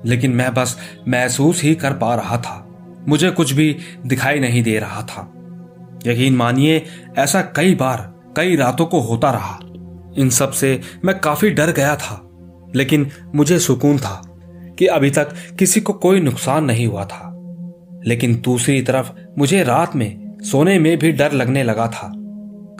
[0.05, 0.77] लेकिन मैं बस
[1.07, 2.67] महसूस ही कर पा रहा था।
[3.07, 5.33] मुझे कुछ भी दिखाई नहीं दे रहा था।
[6.07, 6.85] यकीन मानिए,
[7.17, 9.59] ऐसा कई बार, कई रातों को होता रहा।
[10.17, 12.29] इन सबसे मैं काफ़ी डर गया था।
[12.75, 14.21] लेकिन मुझे सुकून था
[14.79, 17.35] कि अभी तक किसी को कोई नुकसान नहीं हुआ था।
[18.07, 22.13] लेकिन दूसरी तरफ़ मुझे रात में सोने में भी डर लगने लगा था।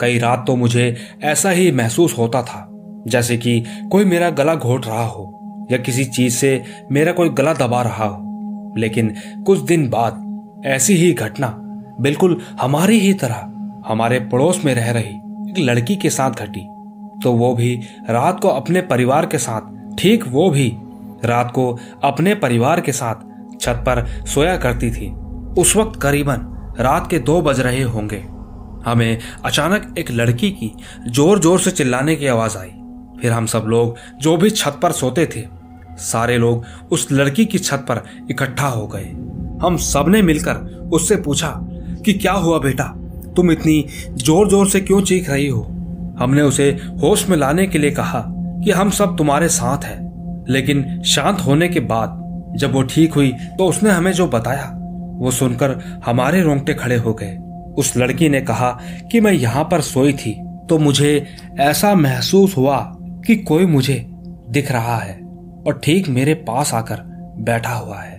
[0.00, 2.69] कई रात तो मुझे ऐसा ही महसूस होता था
[3.06, 7.54] जैसे कि कोई मेरा गला घोट रहा हो या किसी चीज़ से मेरा कोई गला
[7.54, 9.14] दबा रहा हो। लेकिन
[9.46, 11.54] कुछ दिन बाद ऐसी ही घटना
[12.00, 13.46] बिल्कुल हमारी ही तरह
[13.86, 15.14] हमारे पड़ोस में रह रही
[15.50, 16.66] एक लड़की के साथ घटी।
[17.22, 17.74] तो वो भी
[18.10, 20.72] रात को अपने परिवार के साथ, ठीक वो भी
[21.24, 25.10] रात को अपने परिवार के साथ छत पर सोया करती थी।
[25.60, 26.46] उस वक्त करीबन
[26.80, 28.22] रात के दो बज रहे होंगे।
[28.84, 30.72] हमें अचानक एक लड़की की
[31.08, 32.70] ज़ोर ज़ोर से चिल्लाने की आवाज़ आई।
[33.22, 35.44] फिर हम सब लोग जो भी छत पर सोते थे,
[36.00, 39.04] सारे लोग उस लड़की की छत पर इकट्ठा हो गए।
[39.62, 40.56] हम सबने मिलकर
[40.92, 41.50] उससे पूछा
[42.04, 42.84] कि क्या हुआ बेटा?
[43.36, 43.84] तुम इतनी
[44.16, 45.62] ज़ोर ज़ोर से क्यों चीख रही हो?
[46.18, 46.70] हमने उसे
[47.02, 48.24] होश में लाने के लिए कहा
[48.64, 52.18] कि हम सब तुम्हारे साथ हैं। लेकिन शांत होने के बाद
[52.58, 54.70] जब वो ठीक हुई तो उसने हमें जो बताया,
[55.14, 57.36] वो सुनकर हमारे रोंगटे खड़े हो गए।
[57.78, 58.70] उस लड़की ने कहा
[59.12, 60.32] कि मैं यहाँ पर सोई थी
[60.68, 61.26] तो मुझे
[61.60, 62.78] ऐसा महसूस हुआ
[63.26, 64.04] कि कोई मुझे
[64.50, 65.14] दिख रहा है
[65.66, 67.02] और ठीक मेरे पास आकर
[67.38, 68.18] बैठा हुआ है।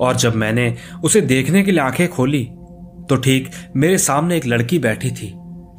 [0.00, 0.74] और जब मैंने
[1.04, 2.44] उसे देखने के लिए आँखें खोली
[3.10, 5.32] तो ठीक मेरे सामने एक लड़की बैठी थी,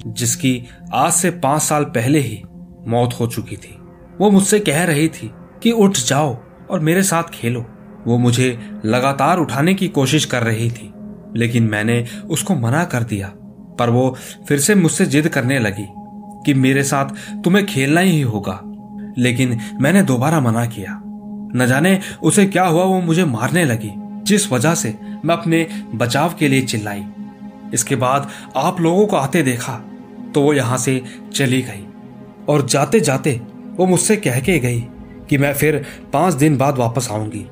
[0.08, 2.42] जिसकी आज से पाँच साल पहले ही
[2.88, 3.78] मौत हो चुकी थी।
[4.20, 5.32] वो मुझसे कह रही थी
[5.64, 6.36] कि उठ जाओ
[6.72, 7.66] और मेरे साथ खेलो।
[8.08, 10.92] वो मुझे लगातार उठाने की कोशिश कर रही थी,
[11.36, 13.28] लेकिन मैंने उसको मना कर दिया,
[13.80, 14.16] पर वो
[14.48, 15.88] फिर से मुझसे जिद करने लगी।
[16.46, 18.62] कि मेरे साथ तुम्हें खेलना ही होगा।
[19.18, 21.02] लेकिन मैंने दोबारा मना किया।
[21.56, 23.92] न जाने उसे क्या हुआ, वो मुझे मारने लगी,
[24.24, 27.06] जिस वजह से मैं अपने बचाव के लिए चिल्लाई।
[27.74, 29.74] इसके बाद आप लोगों को आते देखा
[30.36, 31.02] तो वो यहाँ से
[31.34, 31.86] चली गई।
[32.50, 33.42] और जाते जाते
[33.78, 34.80] वो मुझसे कह के गई
[35.30, 37.46] कि मैं फिर पाँच दिन बाद वापस आऊँगी।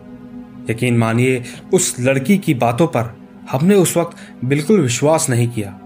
[0.70, 3.18] यकीन मानिए, उस लड़की की बातों पर
[3.52, 5.80] हमने उस वक्त बिल्कुल विश्वास नहीं किया।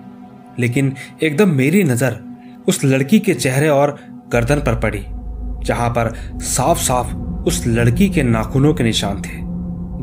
[0.60, 0.94] लेकिन
[1.24, 2.33] एकदम मेरी नज़र
[2.68, 3.98] उस लड़की के चेहरे और
[4.32, 5.04] गर्दन पर पड़ी,
[5.66, 7.16] जहाँ पर साफ़ साफ़
[7.48, 9.42] उस लड़की के नाखूनों के निशान थे,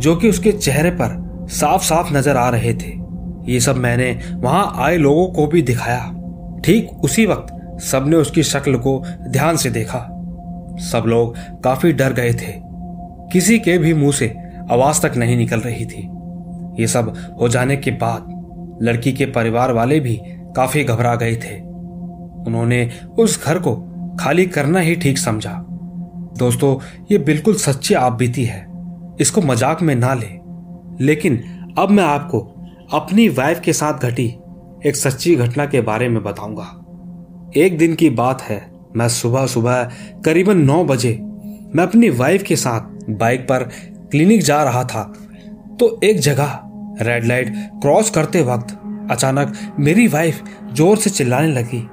[0.01, 2.99] जो कि उसके चेहरे पर साफ़ साफ़ नज़र आ रहे थे।
[3.53, 6.03] ये सब मैंने वहाँ आए लोगों को भी दिखाया।
[6.65, 9.99] ठीक उसी वक्त सबने उसकी शक्ल को ध्यान से देखा।
[10.83, 12.53] सब लोग काफ़ी डर गए थे।
[13.33, 14.35] किसी के भी मुँह से
[14.71, 16.09] आवाज़ तक नहीं निकल रही थी।
[16.81, 20.21] ये सब हो जाने के बाद लड़की के परिवार वाले भी
[20.57, 21.70] काफ़ी घबरा गए थे।
[22.47, 22.89] उन्होंने
[23.19, 23.75] उस घर को
[24.21, 25.53] खाली करना ही ठीक समझा।
[26.39, 26.77] दोस्तों,
[27.13, 28.67] ये बिल्कुल सच्ची आप बीती है।
[29.21, 30.39] इसको मज़ाक में ना ले।
[31.05, 31.43] लेकिन
[31.79, 32.39] अब मैं आपको
[32.93, 34.27] अपनी वाइफ के साथ घटी
[34.87, 36.67] एक सच्ची घटना के बारे में बताऊँगा।
[37.57, 38.61] एक दिन की बात है,
[38.97, 39.91] मैं सुबह सुबह
[40.25, 41.19] करीबन नौ बजे
[41.75, 43.63] मैं अपनी वाइफ के साथ बाइक पर
[44.11, 45.03] क्लिनिक जा रहा था।
[45.81, 46.59] तो एक जगह
[47.03, 48.77] रेड लाइट क्रॉस करते वक्त
[49.11, 51.87] अचानक मेरी वाइफ ज़ोर से चिल्लाने लगी।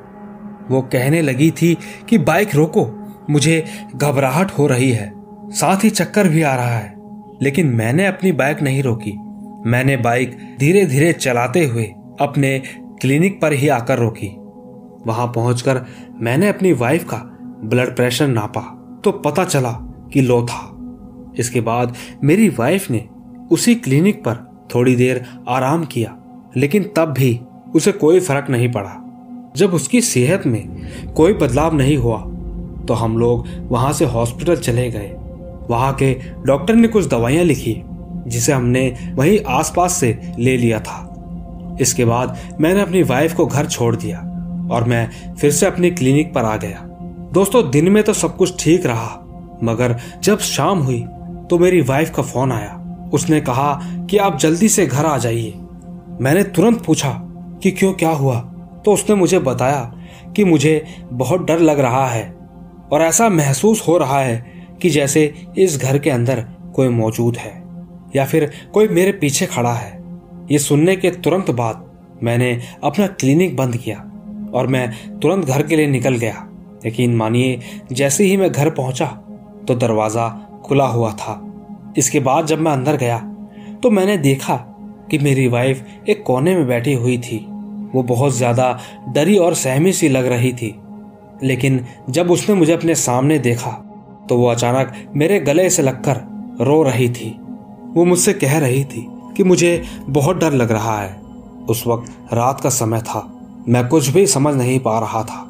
[0.71, 1.77] वो कहने लगी थी
[2.09, 3.65] कि, बाइक रोको, मुझे
[3.95, 5.13] घबराहट हो रही है,
[5.49, 6.97] साथ ही चक्कर भी आ रहा है।
[7.41, 9.13] लेकिन मैंने अपनी बाइक नहीं रोकी।
[9.69, 11.83] मैंने बाइक धीरे धीरे चलाते हुए
[12.21, 12.61] अपने
[13.01, 14.35] क्लिनिक पर ही आकर रोकी।
[15.07, 15.85] वहाँ पहुंचकर
[16.19, 17.17] मैंने अपनी वाइफ का
[17.63, 18.61] ब्लड प्रेशर नापा
[19.03, 19.71] तो पता चला
[20.13, 20.73] कि लो था।
[21.39, 23.07] इसके बाद मेरी वाइफ ने
[23.51, 26.17] उसी क्लिनिक पर थोड़ी देर आराम किया,
[26.57, 27.41] लेकिन तब भी
[27.75, 29.06] उसे कोई फ़र्क नहीं पड़ा।
[29.57, 32.17] जब उसकी सेहत में कोई बदलाव नहीं हुआ
[32.85, 35.11] तो हम लोग वहाँ से हॉस्पिटल चले गए।
[35.69, 36.13] वहाँ के
[36.45, 37.75] डॉक्टर ने कुछ दवाइयाँ लिखी,
[38.27, 43.65] जिसे हमने वहीं आसपास से ले लिया था। इसके बाद मैंने अपनी वाइफ को घर
[43.65, 44.19] छोड़ दिया
[44.71, 46.83] और मैं फिर से अपनी क्लिनिक पर आ गया।
[47.33, 51.05] दोस्तों, दिन में तो सब कुछ ठीक रहा, मगर जब शाम हुई
[51.49, 53.73] तो मेरी वाइफ का फ़ोन आया। उसने कहा
[54.09, 55.53] कि आप जल्दी से घर आ जाइए।
[56.21, 57.11] मैंने तुरंत पूछा
[57.63, 58.39] कि क्यों, क्या हुआ?
[58.87, 59.79] तो उसने मुझे बताया
[60.35, 60.71] कि मुझे
[61.11, 62.23] बहुत डर लग रहा है
[62.91, 64.35] और ऐसा महसूस हो रहा है
[64.81, 65.23] कि जैसे
[65.57, 66.39] इस घर के अंदर
[66.75, 67.51] कोई मौजूद है
[68.15, 69.91] या फिर कोई मेरे पीछे खड़ा है।
[70.51, 71.83] ये सुनने के तुरंत बाद
[72.23, 73.97] मैंने अपना क्लिनिक बंद किया
[74.53, 76.47] और मैं तुरंत घर के लिए निकल गया।
[76.85, 77.59] लेकिन मानिए,
[77.91, 79.07] जैसे ही मैं घर पहुँचा
[79.67, 80.29] तो दरवाज़ा
[80.65, 83.19] खुला हुआ था। इसके बाद जब मैं अंदर गया
[83.83, 84.55] तो मैंने देखा
[85.11, 87.45] कि मेरी वाइफ एक कोने में बैठी हुई थी।
[87.95, 88.77] वो बहुत ज़्यादा
[89.09, 90.75] डरी और सहमी सी लग रही थी।
[91.43, 93.71] लेकिन जब उसने मुझे अपने सामने देखा
[94.29, 96.21] तो वो अचानक मेरे गले से लगकर
[96.61, 97.29] रो रही थी।
[97.95, 99.05] वो मुझसे कह रही थी
[99.37, 101.15] कि मुझे बहुत डर लग रहा है।
[101.69, 103.27] उस वक्त रात का समय था।
[103.67, 105.43] मैं कुछ भी समझ नहीं पा रहा था।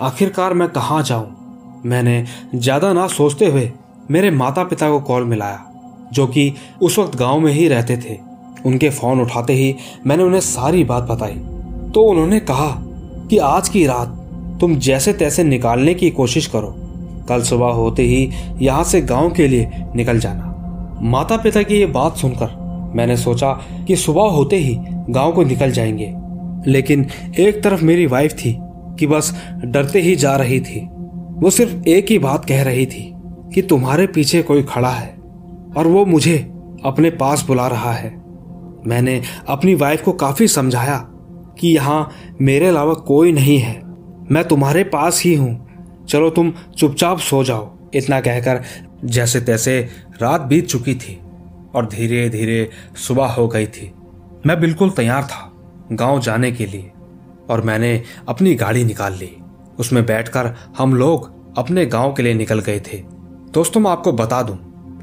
[0.00, 1.36] आखिरकार मैं कहाँ जाऊँ?
[1.84, 2.24] मैंने
[2.54, 3.70] ज़्यादा ना सोचते हुए
[4.10, 5.64] मेरे माता पिता को कॉल मिलाया,
[6.12, 8.18] जो कि उस वक्त गाँव में ही रहते थे।
[8.66, 9.74] उनके फ़ोन उठाते ही
[10.06, 11.40] मैंने उन्हें सारी बात बताई।
[11.94, 12.82] तो उन्होंने कहा
[13.30, 14.08] कि आज की रात
[14.60, 16.74] तुम जैसे तैसे निकालने की कोशिश करो।
[17.28, 20.46] कल सुबह होते ही यहाँ से गाँव के लिए निकल जाना।
[21.02, 22.48] माता पिता की ये बात सुनकर
[22.94, 23.52] मैंने सोचा
[23.86, 24.78] कि सुबह होते ही
[25.10, 26.14] गाँव को निकल जाएँगे।
[26.70, 27.06] लेकिन
[27.38, 28.58] एक तरफ़ मेरी वाइफ थी
[28.98, 30.88] कि बस डरते ही जा रही थी।
[31.32, 33.14] वो सिर्फ़ एक ही बात कह रही थी
[33.54, 35.16] कि तुम्हारे पीछे कोई खड़ा है
[35.76, 36.52] और वो मुझे
[36.84, 38.22] अपने पास बुला रहा है।
[38.86, 41.09] मैंने अपनी वाइफ को काफ़ी समझाया
[41.60, 43.82] कि यहाँ मेरे अलावा कोई नहीं है।
[44.30, 45.66] मैं तुम्हारे पास ही हूँ।
[46.08, 48.62] चलो तुम चुपचाप सो जाओ, इतना कहकर।
[49.04, 49.88] जैसे तैसे
[50.22, 51.20] रात बीत चुकी थी
[51.74, 53.92] और धीरे धीरे सुबह हो गई थी।
[54.46, 55.52] मैं बिल्कुल तैयार था
[55.92, 56.90] गाँव जाने के लिए
[57.50, 59.36] और मैंने अपनी गाड़ी निकाल ली।
[59.78, 62.96] उसमें बैठकर हम लोग अपने गाँव के लिए निकल गए थे।
[63.54, 64.58] दोस्तों, मैं आपको बता दूँ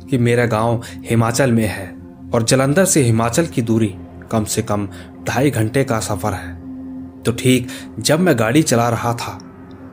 [0.10, 1.95] कि मेरा गाँव हिमाचल में है
[2.34, 3.95] और जलंधर से हिमाचल की दूरी
[4.32, 4.88] कम से कम
[5.23, 6.55] ढाई घंटे का सफ़र है।
[7.23, 7.67] तो ठीक,
[7.99, 9.38] जब मैं गाड़ी चला रहा था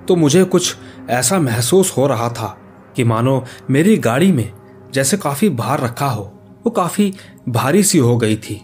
[0.08, 0.76] तो मुझे कुछ
[1.10, 2.46] ऐसा महसूस हो रहा था
[2.96, 4.50] कि मानो मेरी गाड़ी में
[4.94, 6.22] जैसे काफ़ी भार रखा हो,
[6.64, 7.12] वो काफ़ी
[7.48, 8.60] भारी सी हो गई थी।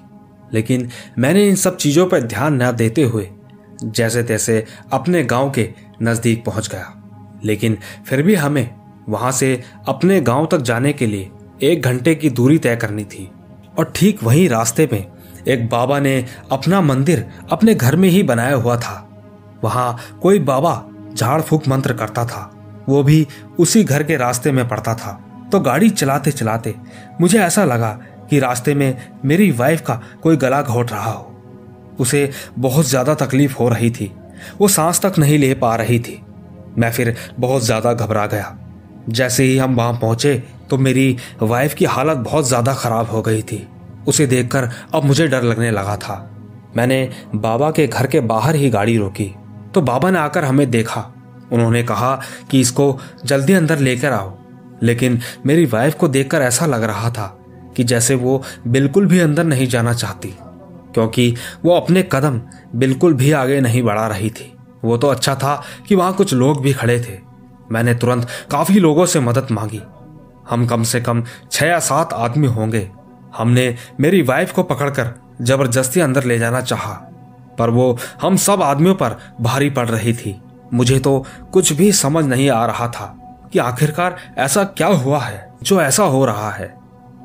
[0.53, 3.29] लेकिन मैंने इन सब चीज़ों पर ध्यान न देते हुए
[3.85, 5.69] जैसे तैसे अपने गाँव के
[6.03, 6.93] नज़दीक पहुँच गया।
[7.45, 8.71] लेकिन फिर भी हमें
[9.09, 11.31] वहाँ से अपने गाँव तक जाने के लिए
[11.63, 13.31] एक घंटे की दूरी तय करनी थी
[13.79, 15.07] और ठीक वही रास्ते में
[15.47, 19.07] एक बाबा ने अपना मंदिर अपने घर में ही बनाया हुआ था।
[19.65, 20.83] वहाँ कोई बाबा
[21.15, 22.51] झाड़ फूक मंत्र करता था।
[22.89, 23.27] वो भी
[23.59, 25.13] उसी घर के रास्ते में पड़ता था।
[25.53, 26.75] तो गाड़ी चलाते चलाते
[27.21, 27.91] मुझे ऐसा लगा
[28.31, 31.27] कि रास्ते में मेरी वाइफ का कोई गला घोट रहा हो।
[32.01, 34.13] उसे बहुत ज़्यादा तकलीफ़ हो रही थी।
[34.61, 36.21] वो सांस तक नहीं ले पा रही थी।
[36.79, 38.57] मैं फिर बहुत ज़्यादा घबरा गया।
[39.09, 40.35] जैसे ही हम वहाँ पहुँचे
[40.71, 43.67] तो मेरी वाइफ की हालत बहुत ज़्यादा खराब हो गई थी।
[44.09, 46.31] उसे देखकर अब मुझे डर लगने लगा था।
[46.77, 49.35] मैंने बाबा के घर के बाहर ही गाड़ी रोकी।
[49.75, 51.07] तो बाबा ने आकर हमें देखा।
[51.53, 52.21] उन्होंने कहा
[52.51, 54.39] कि इसको जल्दी अंदर लेकर आओ।
[54.83, 57.27] लेकिन मेरी वाइफ को देखकर ऐसा लग रहा था
[57.77, 60.29] कि जैसे वो बिल्कुल भी अंदर नहीं जाना चाहती,
[60.95, 61.35] क्योंकि
[61.65, 62.41] वो अपने कदम
[62.77, 64.53] बिल्कुल भी आगे नहीं बढ़ा रही थी।
[64.85, 67.19] वो तो अच्छा था कि वहाँ कुछ लोग भी खड़े थे।
[67.73, 69.83] मैंने तुरंत काफ़ी लोगों से मदद मांगी।
[70.51, 72.91] हम कम से कम छह या सात आदमी होंगे।
[73.37, 75.13] हमने मेरी वाइफ को पकड़कर
[75.43, 76.93] ज़बरदस्ती अंदर ले जाना चाहा,
[77.59, 80.41] पर वो हम सब आदमियों पर भारी पड़ रही थी।
[80.75, 83.17] मुझे तो कुछ भी समझ नहीं आ रहा था
[83.53, 86.75] कि आखिरकार ऐसा क्या हुआ है, जो ऐसा हो रहा है।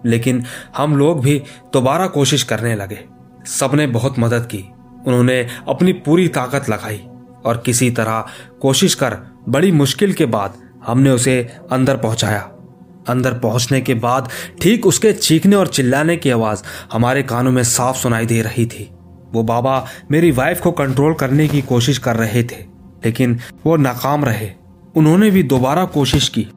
[0.06, 0.44] लेकिन
[0.78, 1.44] हम लोग भी
[1.74, 3.00] दोबारा कोशिश करने लगे।
[3.46, 4.64] सबने बहुत मदद की।
[5.08, 7.04] उन्होंने अपनी पूरी ताकत लगाई
[7.46, 8.26] और किसी तरह
[8.62, 9.18] कोशिश कर
[9.50, 10.54] बड़ी मुश्किल के बाद
[10.86, 12.50] हमने उसे अंदर पहुँचाया।
[13.08, 14.30] अंदर पहुँचने के बाद
[14.62, 18.90] ठीक उसके चीखने और चिल्लाने की आवाज़ हमारे कानों में साफ़ सुनाई दे रही थी।
[19.32, 22.58] वो बाबा मेरी वाइफ को कंट्रोल करने की कोशिश कर रहे थे,
[23.06, 24.52] लेकिन वो नाकाम रहे।
[24.96, 26.48] उन्होंने भी दोबारा कोशिश की।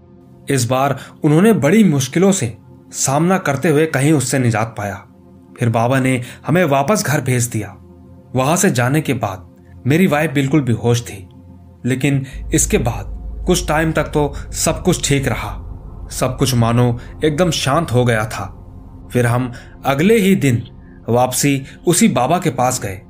[0.51, 2.57] इस बार उन्होंने बड़ी मुश्किलों से
[2.93, 4.95] सामना करते हुए कहीं उससे निजात पाया।
[5.59, 7.77] फिर बाबा ने हमें वापस घर भेज दिया।
[8.35, 9.49] वहाँ से जाने के बाद
[9.87, 11.29] मेरी वाइफ बिल्कुल बेहोश थी।
[11.87, 15.65] लेकिन इसके बाद कुछ टाइम तक तो सब कुछ ठीक रहा।
[16.11, 18.55] सब कुछ मानो एकदम शांत हो गया था।
[19.13, 19.53] फिर हम
[19.85, 20.63] अगले ही दिन
[21.09, 23.01] वापसी उसी बाबा के पास गए।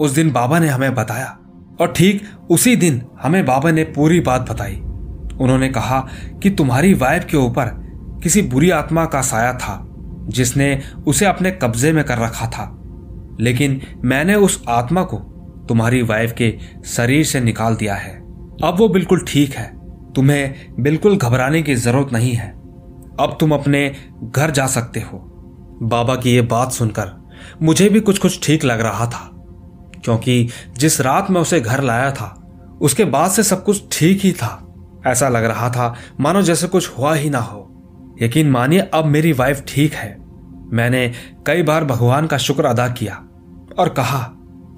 [0.00, 1.38] उस दिन बाबा ने हमें बताया
[1.80, 4.76] और ठीक उसी दिन हमें बाबा ने पूरी बात बताई।
[5.40, 6.08] उन्होंने कहा
[6.42, 7.64] कि तुम्हारी वाइफ के ऊपर
[8.22, 9.86] किसी बुरी आत्मा का साया था,
[10.28, 12.80] जिसने उसे अपने कब्जे में कर रखा था।
[13.40, 15.16] लेकिन मैंने उस आत्मा को
[15.68, 18.10] तुम्हारी वाइफ के शरीर से निकाल दिया है।
[18.64, 19.73] अब वो बिल्कुल ठीक है।
[20.16, 22.50] तुम्हें बिल्कुल घबराने की ज़रूरत नहीं है।
[23.20, 23.90] अब तुम अपने
[24.24, 25.18] घर जा सकते हो।
[25.82, 27.12] बाबा की ये बात सुनकर
[27.62, 29.30] मुझे भी कुछ कुछ ठीक लग रहा था,
[30.04, 30.48] क्योंकि
[30.78, 32.28] जिस रात मैं उसे घर लाया था,
[32.80, 34.60] उसके बाद से सब कुछ ठीक ही था।
[35.06, 37.60] ऐसा लग रहा था मानो जैसे कुछ हुआ ही ना हो।
[38.22, 40.16] यकीन मानिए, अब मेरी वाइफ ठीक है।
[40.72, 41.12] मैंने
[41.46, 43.14] कई बार भगवान का शुक्र अदा किया
[43.78, 44.22] और कहा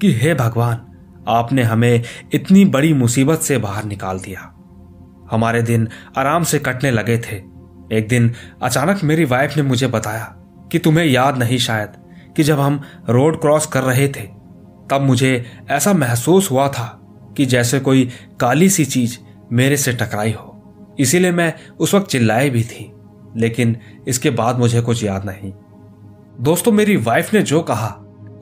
[0.00, 0.80] कि, हे भगवान,
[1.28, 2.02] आपने हमें
[2.34, 4.52] इतनी बड़ी मुसीबत से बाहर निकाल दिया।
[5.30, 7.36] हमारे दिन आराम से कटने लगे थे।
[7.92, 10.24] एक दिन अचानक मेरी वाइफ ने मुझे बताया
[10.72, 11.88] कि तुम्हें याद नहीं शायद
[12.36, 14.28] कि जब हम रोड क्रॉस कर रहे थे,
[14.90, 17.00] तब मुझे ऐसा महसूस हुआ था
[17.36, 18.10] कि जैसे कोई
[18.40, 19.18] काली सी चीज़
[19.52, 20.52] मेरे से टकराई हो।
[21.00, 22.92] इसीलिए मैं उस वक्त चिल्लाई भी थी,
[23.36, 23.76] लेकिन
[24.08, 25.52] इसके बाद मुझे कुछ याद नहीं।
[26.40, 27.88] दोस्तों, मेरी वाइफ ने जो कहा,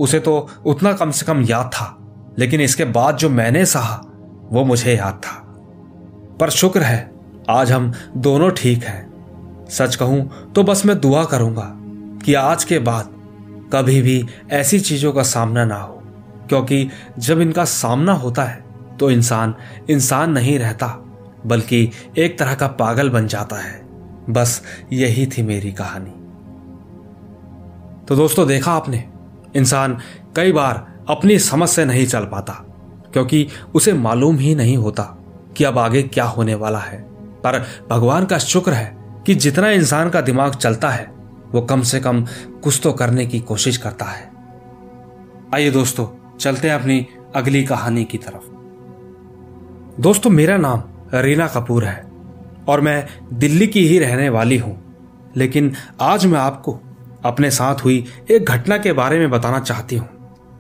[0.01, 1.97] उसे तो उतना कम से कम याद था,
[2.39, 4.01] लेकिन इसके बाद जो मैंने सहा,
[4.53, 5.41] वो मुझे याद था।
[6.41, 7.11] पर शुक्र है,
[7.51, 11.71] आज हम दोनों ठीक हैं। सच कहूँ तो बस मैं दुआ करूँगा
[12.25, 13.11] कि आज के बाद
[13.73, 16.03] कभी भी ऐसी चीज़ों का सामना ना हो,
[16.49, 18.63] क्योंकि जब इनका सामना होता है
[18.99, 19.55] तो इंसान
[19.91, 20.87] इंसान नहीं रहता,
[21.47, 23.83] बल्कि एक तरह का पागल बन जाता है।
[24.31, 24.63] बस
[24.93, 26.11] यही थी मेरी कहानी।
[28.09, 29.05] तो दोस्तों, देखा आपने,
[29.57, 29.99] इंसान
[30.37, 32.53] कई बार अपनी समझ से नहीं चल पाता,
[33.13, 35.03] क्योंकि उसे मालूम ही नहीं होता।
[35.57, 36.99] कि अब आगे क्या होने वाला है।
[37.43, 37.59] पर
[37.91, 38.97] भगवान का शुक्र है
[39.27, 41.05] कि जितना इंसान का दिमाग चलता है,
[41.51, 42.25] वो कम से कम
[42.63, 44.31] कुछ तो करने की कोशिश करता है।
[45.55, 46.07] आइए दोस्तों,
[46.39, 48.53] चलते हैं अपनी अगली कहानी की तरफ़।
[50.01, 50.83] दोस्तों, मेरा नाम
[51.15, 52.03] रीना कपूर है
[52.69, 54.81] और मैं दिल्ली की ही रहने वाली हूँ।
[55.37, 56.79] लेकिन आज मैं आपको
[57.25, 60.09] अपने साथ हुई एक घटना के बारे में बताना चाहती हूँ,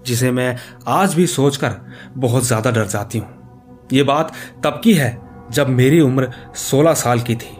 [0.06, 0.56] जिसे मैं
[0.88, 1.76] आज भी सोचकर
[2.16, 3.43] बहुत ज़्यादा डर जाती हूँ।
[3.92, 4.32] ये बात
[4.64, 5.18] तब की है
[5.52, 6.30] जब मेरी उम्र
[6.62, 7.56] 16 साल की थी।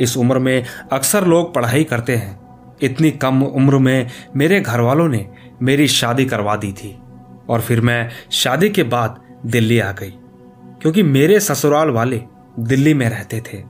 [0.00, 2.38] इस उम्र में अक्सर लोग पढ़ाई करते हैं।
[2.82, 5.26] इतनी कम उम्र में मेरे घर वालों ने
[5.62, 6.96] मेरी शादी करवा दी थी
[7.48, 10.12] और फिर मैं शादी के बाद दिल्ली आ गई,
[10.82, 12.22] क्योंकि मेरे ससुराल वाले
[12.58, 13.62] दिल्ली में रहते थे।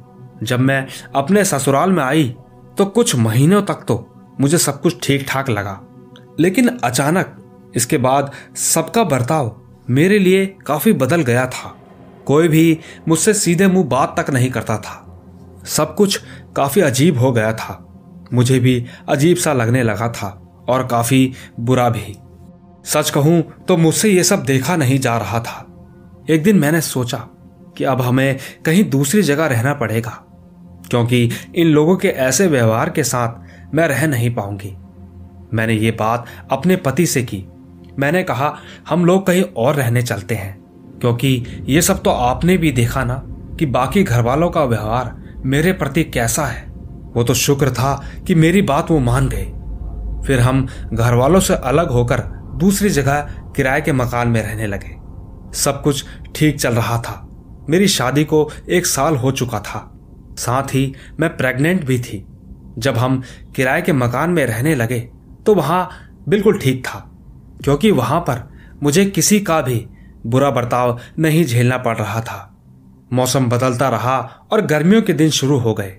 [0.42, 0.86] जब मैं
[1.16, 2.34] अपने ससुराल में आई
[2.78, 4.04] तो कुछ महीनों तक तो
[4.40, 5.80] मुझे सब कुछ ठीक ठाक लगा।
[6.40, 7.36] लेकिन अचानक
[7.76, 9.48] इसके बाद सबका बर्ताव
[9.88, 11.74] मेरे लिए काफ़ी बदल गया था।
[12.26, 12.78] कोई भी
[13.08, 15.04] मुझसे सीधे मुँह बात तक नहीं करता था।
[15.66, 16.20] सब कुछ
[16.56, 17.84] काफ़ी अजीब हो गया था।
[18.32, 20.28] मुझे भी अजीब सा लगने लगा था
[20.68, 22.16] और काफ़ी बुरा भी।
[22.84, 25.64] सच कहूँ तो मुझसे यह सब देखा नहीं जा रहा था।
[26.30, 27.18] एक दिन मैंने सोचा
[27.76, 30.10] कि अब हमें कहीं दूसरी जगह रहना पड़ेगा,
[30.90, 34.74] क्योंकि इन लोगों के ऐसे व्यवहार के साथ मैं रह नहीं पाऊँगी।
[35.54, 37.44] मैंने ये बात अपने पति से की
[37.98, 38.56] मैंने कहा,
[38.88, 40.58] हम लोग कहीं और रहने चलते हैं।
[41.00, 43.22] क्योंकि ये सब तो आपने भी देखा ना
[43.58, 46.64] कि बाकी घर वालों का व्यवहार मेरे प्रति कैसा है।
[47.16, 49.44] वो तो शुक्र था कि मेरी बात वो मान गए।
[50.26, 52.20] फिर हम घर वालों से अलग होकर
[52.56, 53.20] दूसरी जगह
[53.56, 54.96] किराए के मकान में रहने लगे।
[55.58, 56.04] सब कुछ
[56.36, 57.28] ठीक चल रहा था।
[57.70, 59.98] मेरी शादी को एक साल हो चुका था।
[60.38, 62.26] साथ ही मैं प्रेग्नेंट भी थी।
[62.78, 63.22] जब हम
[63.56, 65.00] किराए के मकान में रहने लगे
[65.46, 65.88] तो वहाँ
[66.28, 67.17] बिल्कुल ठीक था।
[67.64, 68.48] क्योंकि वहाँ पर
[68.82, 69.86] मुझे किसी का भी
[70.26, 72.44] बुरा बर्ताव नहीं झेलना पड़ रहा था।
[73.12, 74.18] मौसम बदलता रहा
[74.52, 75.96] और गर्मियों के दिन शुरू हो गए।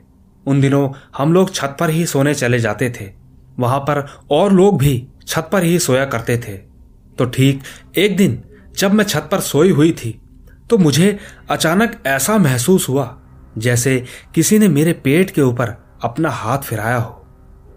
[0.48, 3.12] उन दिनों हम लोग छत पर ही सोने चले जाते थे।
[3.60, 6.58] वहाँ पर और लोग भी छत पर ही सोया करते थे।
[7.18, 7.64] तो ठीक
[7.98, 8.42] एक दिन
[8.78, 10.20] जब मैं छत पर सोई हुई थी
[10.70, 13.16] तो मुझे अचानक ऐसा महसूस हुआ
[13.58, 14.04] जैसे
[14.36, 17.12] किसी ने मेरे पेट के ऊपर अपना हाथ फिराया हो।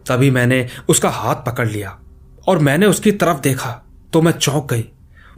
[0.09, 1.99] तभी मैंने उसका हाथ पकड़ लिया।
[2.49, 3.83] और मैंने उसकी तरफ़ देखा
[4.13, 4.85] तो मैं चौंक गई।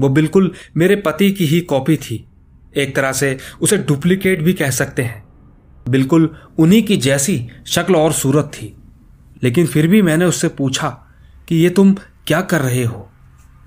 [0.00, 2.28] वो बिल्कुल मेरे पति की ही कॉपी थी।
[2.76, 5.24] एक तरह से उसे डुप्लीकेट भी कह सकते हैं।
[5.88, 8.76] बिल्कुल उन्हीं की जैसी शक्ल और सूरत थी।
[9.42, 10.88] लेकिन फिर भी मैंने उससे पूछा
[11.48, 11.94] कि ये तुम
[12.26, 13.10] क्या कर रहे हो?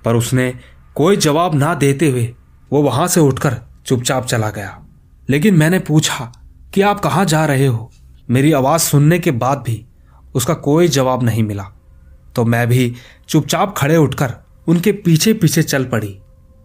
[0.05, 0.53] पर उसने
[0.95, 2.35] कोई जवाब ना देते हुए
[2.71, 4.85] वो वहाँ से उठकर चुपचाप चला गया।
[5.29, 6.31] लेकिन मैंने पूछा
[6.73, 7.91] कि आप कहाँ जा रहे हो?
[8.29, 9.85] मेरी आवाज़ सुनने के बाद भी
[10.35, 11.71] उसका कोई जवाब नहीं मिला।
[12.37, 12.93] तो मैं भी
[13.29, 14.33] चुपचाप खड़े उठकर
[14.67, 16.17] उनके पीछे पीछे चल पड़ी।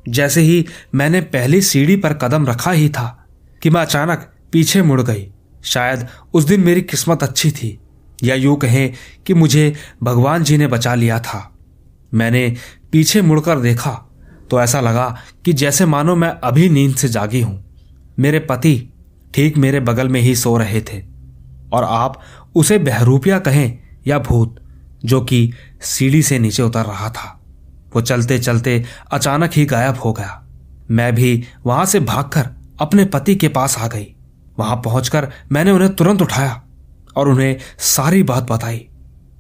[0.09, 0.65] जैसे ही
[0.95, 3.27] मैंने पहली सीढ़ी पर कदम रखा ही था
[3.63, 5.27] कि मैं अचानक पीछे मुड़ गई।
[5.65, 7.79] शायद उस दिन मेरी किस्मत अच्छी थी
[8.23, 8.93] या यूँ कहें
[9.27, 11.49] कि मुझे भगवान जी ने बचा लिया था।
[12.15, 12.57] मैंने
[12.93, 13.91] पीछे मुड़कर देखा
[14.51, 17.65] तो ऐसा लगा कि जैसे मानो मैं अभी नींद से जागी हूँ।
[18.19, 18.93] मेरे पति
[19.35, 21.03] ठीक मेरे बगल में ही सो रहे थे।
[21.73, 22.21] और आप
[22.55, 24.62] उसे बहरूपिया कहें या भूत
[25.05, 27.39] जो कि सीढ़ी से नीचे उतर रहा था।
[27.95, 30.39] वो चलते चलते अचानक ही गायब हो गया।
[30.91, 32.49] मैं भी वहाँ से भागकर
[32.81, 34.07] अपने पति के पास आ गई।
[34.59, 36.63] वहाँ पहुंचकर मैंने उन्हें तुरंत उठाया
[37.17, 38.87] और उन्हें सारी बात बताई।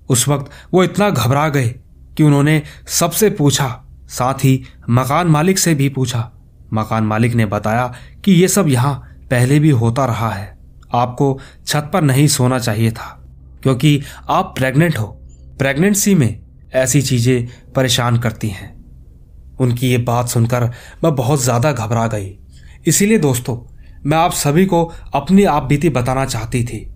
[0.08, 1.68] उस वक्त वो इतना घबरा गए
[2.16, 6.30] कि उन्होंने सबसे पूछा, साथ ही मकान मालिक से भी पूछा।
[6.72, 7.92] मकान मालिक ने बताया
[8.24, 8.94] कि ये सब यहाँ
[9.30, 10.58] पहले भी होता रहा है।
[10.94, 13.18] आपको छत पर नहीं सोना चाहिए था,
[13.62, 15.21] क्योंकि आप प्रेग्नेंट हो।
[15.58, 16.40] प्रेगनेंसी में
[16.74, 18.70] ऐसी चीज़ें परेशान करती हैं।
[19.60, 20.64] उनकी ये बात सुनकर
[21.04, 22.38] मैं बहुत ज़्यादा घबरा गई।
[22.86, 23.56] इसीलिए दोस्तों,
[24.06, 24.84] मैं आप सभी को
[25.14, 26.86] अपनी आप बीती बताना चाहती थी।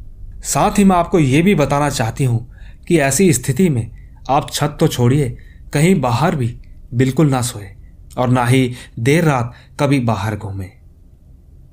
[0.45, 2.47] साथ ही मैं आपको ये भी बताना चाहती हूँ
[2.89, 3.91] कि ऐसी स्थिति में
[4.31, 5.29] आप छत तो छोड़िए,
[5.73, 6.57] कहीं बाहर भी
[6.95, 7.71] बिल्कुल ना सोए
[8.19, 10.71] और ना ही देर रात कभी बाहर घूमे।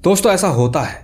[0.02, 1.02] दोस्तों, ऐसा होता है।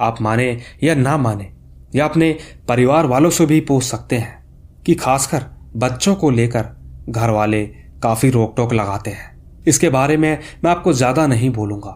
[0.00, 0.50] आप माने
[0.82, 1.52] या ना माने,
[1.94, 2.36] या अपने
[2.68, 4.37] परिवार वालों से भी पूछ सकते हैं।
[4.88, 5.42] कि खासकर
[5.76, 6.66] बच्चों को लेकर
[7.08, 7.62] घर वाले
[8.02, 11.92] काफ़ी रोक टोक लगाते हैं। इसके बारे में मैं आपको ज़्यादा नहीं बोलूँगा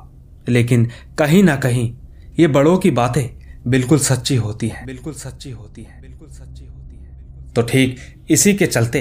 [0.49, 0.85] लेकिन
[1.19, 1.93] कहीं ना कहीं
[2.39, 3.25] ये बड़ों की बातें
[3.67, 7.97] बिल्कुल सच्ची होती हैं। बिल्कुल सच्ची होती हैं। बिल्कुल सच्ची होती हैं। तो ठीक
[8.31, 9.01] इसी के चलते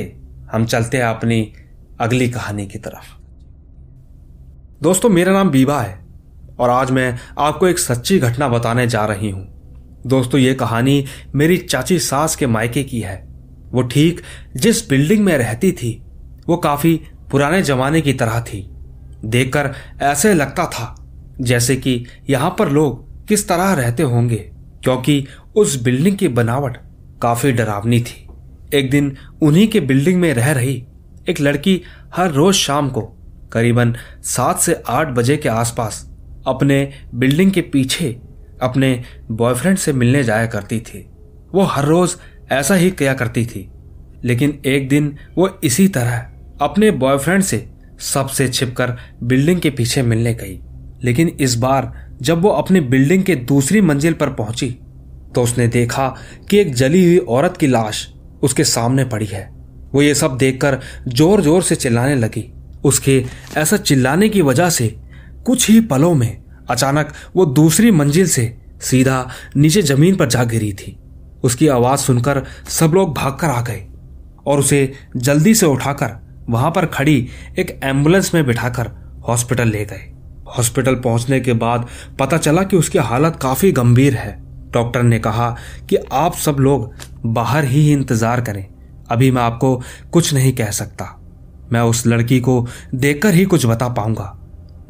[0.52, 1.42] हम चलते हैं अपनी
[2.00, 3.10] अगली कहानी की तरफ़।
[4.82, 6.00] दोस्तों मेरा नाम बीबा है
[6.60, 9.44] और आज मैं आपको एक सच्ची घटना बताने जा रही हूँ।
[10.08, 11.04] दोस्तों ये कहानी
[11.36, 13.31] मेरी चाची सास के मायके की है।
[13.72, 14.22] वो ठीक
[14.56, 16.02] जिस बिल्डिंग में रहती थी,
[16.48, 17.00] वो काफ़ी
[17.32, 18.68] पुराने जमाने की तरह थी।
[19.26, 19.70] देखकर
[20.02, 20.96] ऐसे लगता था
[21.42, 24.38] जैसे कि यहाँ पर लोग किस तरह रहते होंगे,
[24.84, 26.78] क्योंकि उस बिल्डिंग की बनावट
[27.22, 28.28] काफ़ी डरावनी थी।
[28.74, 30.84] एक दिन उन्हीं के बिल्डिंग में रह रही
[31.30, 31.82] एक लड़की
[32.16, 33.02] हर रोज शाम को
[33.52, 33.96] करीबन
[34.26, 36.06] सात से आठ बजे के आसपास
[36.48, 36.78] अपने
[37.16, 38.10] बिल्डिंग के पीछे
[38.62, 41.06] अपने बॉयफ्रेंड से मिलने जाया करती थी।
[41.54, 42.16] वो हर रोज
[42.52, 43.70] ऐसा ही किया करती थी।
[44.26, 46.26] लेकिन एक दिन वो इसी तरह
[46.62, 47.66] अपने बॉयफ्रेंड से
[48.04, 50.60] सबसे छिपकर बिल्डिंग के पीछे मिलने गई।
[51.04, 51.92] लेकिन इस बार
[52.22, 54.70] जब वो अपनी बिल्डिंग के दूसरी मंजिल पर पहुँची
[55.36, 56.08] तो उसने देखा
[56.50, 58.08] कि एक जली हुई औरत की लाश
[58.44, 59.48] उसके सामने पड़ी है।
[59.94, 62.44] वो ये सब देखकर ज़ोर ज़ोर से चिल्लाने लगी।
[62.84, 63.24] उसके
[63.58, 64.88] ऐसा चिल्लाने की वजह से
[65.46, 70.72] कुछ ही पलों में अचानक वो दूसरी मंजिल से सीधा नीचे ज़मीन पर जा गिरी
[70.74, 70.98] थी।
[71.44, 73.86] उसकी आवाज़ सुनकर सब लोग भागकर आ गए
[74.48, 76.16] और उसे जल्दी से उठाकर
[76.50, 77.28] वहाँ पर खड़ी
[77.60, 78.90] एक एंबुलेंस में बिठाकर
[79.28, 80.12] हॉस्पिटल ले गए।
[80.58, 81.88] हॉस्पिटल पहुँचने के बाद
[82.20, 84.40] पता चला कि उसकी हालत काफ़ी गंभीर है।
[84.74, 85.50] डॉक्टर ने कहा
[85.90, 86.92] कि आप सब लोग
[87.26, 88.66] बाहर ही इंतज़ार करें।
[89.12, 89.76] अभी मैं आपको
[90.12, 91.06] कुछ नहीं कह सकता।
[91.72, 92.66] मैं उस लड़की को
[92.96, 94.34] देखकर ही कुछ बता पाऊँगा।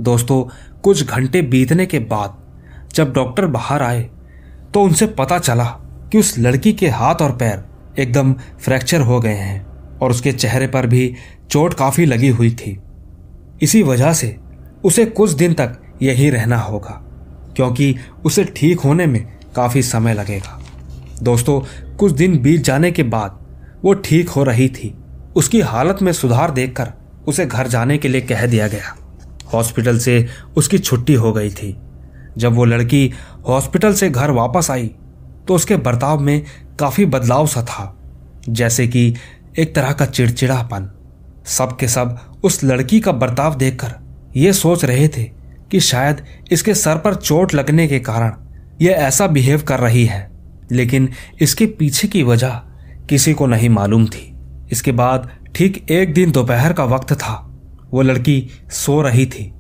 [0.02, 0.44] दोस्तों,
[0.82, 2.38] कुछ घंटे बीतने के बाद
[2.96, 4.02] जब डॉक्टर बाहर आए
[4.74, 5.66] तो उनसे पता चला
[6.12, 7.64] कि उस लड़की के हाथ और पैर
[8.00, 9.66] एकदम फ्रैक्चर हो गए हैं
[9.98, 11.14] और उसके चेहरे पर भी
[11.52, 12.78] चोट काफ़ी लगी हुई थी।
[13.62, 14.36] इसी वजह से
[14.84, 17.02] उसे कुछ दिन तक यही रहना होगा,
[17.56, 17.96] क्योंकि
[18.26, 20.60] उसे ठीक होने में काफ़ी समय लगेगा।
[21.24, 21.60] दोस्तों,
[21.96, 23.40] कुछ दिन बीत जाने के बाद
[23.84, 24.94] वो ठीक हो रही थी।
[25.36, 26.92] उसकी हालत में सुधार देखकर
[27.28, 28.96] उसे घर जाने के लिए कह दिया गया।
[29.54, 30.26] हॉस्पिटल से
[30.58, 31.76] उसकी छुट्टी हो गई थी।
[32.38, 33.12] जब वो लड़की
[33.48, 34.92] हॉस्पिटल से घर वापस आई
[35.52, 36.46] तो उसके बर्ताव में
[36.80, 37.98] काफ़ी बदलाव सा था,
[38.50, 39.16] जैसे कि
[39.60, 40.88] एक तरह का चिड़चिड़ापन।
[41.46, 43.96] सब के सब उस लड़की का बर्ताव देखकर
[44.36, 45.24] ये सोच रहे थे
[45.72, 48.34] कि शायद इसके सर पर चोट लगने के कारण
[48.82, 50.32] यह ऐसा बिहेव कर रही है।
[50.72, 51.10] लेकिन
[51.42, 52.62] इसके पीछे की वजह
[53.10, 54.34] किसी को नहीं मालूम थी।
[54.72, 57.36] इसके बाद ठीक एक दिन दोपहर का वक्त था।
[57.92, 59.52] वो लड़की सो रही थी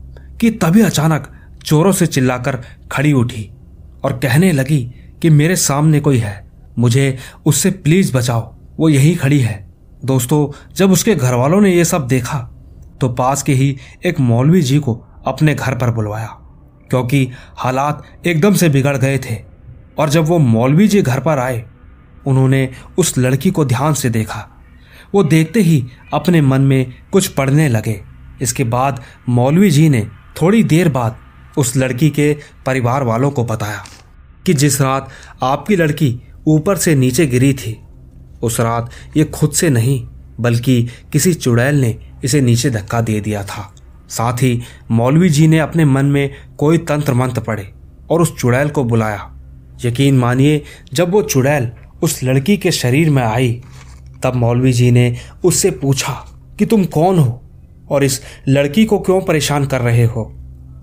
[0.42, 1.32] कि तभी अचानक
[1.66, 3.50] चोरों से चिल्लाकर खड़ी उठी
[4.04, 4.82] और कहने लगी
[5.22, 9.70] कि मेरे सामने कोई है। मुझे उससे प्लीज़ बचाओ। वो यही खड़ी है।
[10.06, 12.38] दोस्तों, जब उसके घर वालों ने यह सब देखा
[13.02, 14.94] तो पास के ही एक मौलवी जी को
[15.28, 16.28] अपने घर पर बुलवाया,
[16.90, 19.38] क्योंकि हालात एकदम से बिगड़ गए थे।
[19.98, 21.64] और जब वो मौलवी जी घर पर आए,
[22.28, 24.48] उन्होंने उस लड़की को ध्यान से देखा।
[25.14, 28.00] वो देखते ही अपने मन में कुछ पढ़ने लगे।
[28.42, 30.08] इसके बाद मौलवी जी ने
[30.42, 31.18] थोड़ी देर बाद
[31.58, 33.84] उस लड़की के परिवार वालों को बताया।
[34.46, 35.10] कि जिस रात
[35.44, 37.82] आपकी लड़की ऊपर से नीचे गिरी थी,
[38.44, 40.08] उस रात ये खुद से नहीं,
[40.40, 43.76] बल्कि किसी चुड़ैल ने इसे नीचे धक्का दे दिया था।
[44.10, 44.62] साथ ही
[44.92, 47.74] मौलवी जी ने अपने मन में कोई तंत्र मंत्र पढ़े
[48.10, 49.32] और उस चुड़ैल को बुलाया।
[49.86, 50.64] यकीन मानिए,
[50.94, 51.72] जब वो चुड़ैल
[52.04, 53.62] उस लड़की के शरीर में आई,
[54.24, 56.14] तब मौलवी जी ने उससे पूछा
[56.60, 57.42] कि तुम कौन हो
[57.90, 60.24] और इस लड़की को क्यों परेशान कर रहे हो?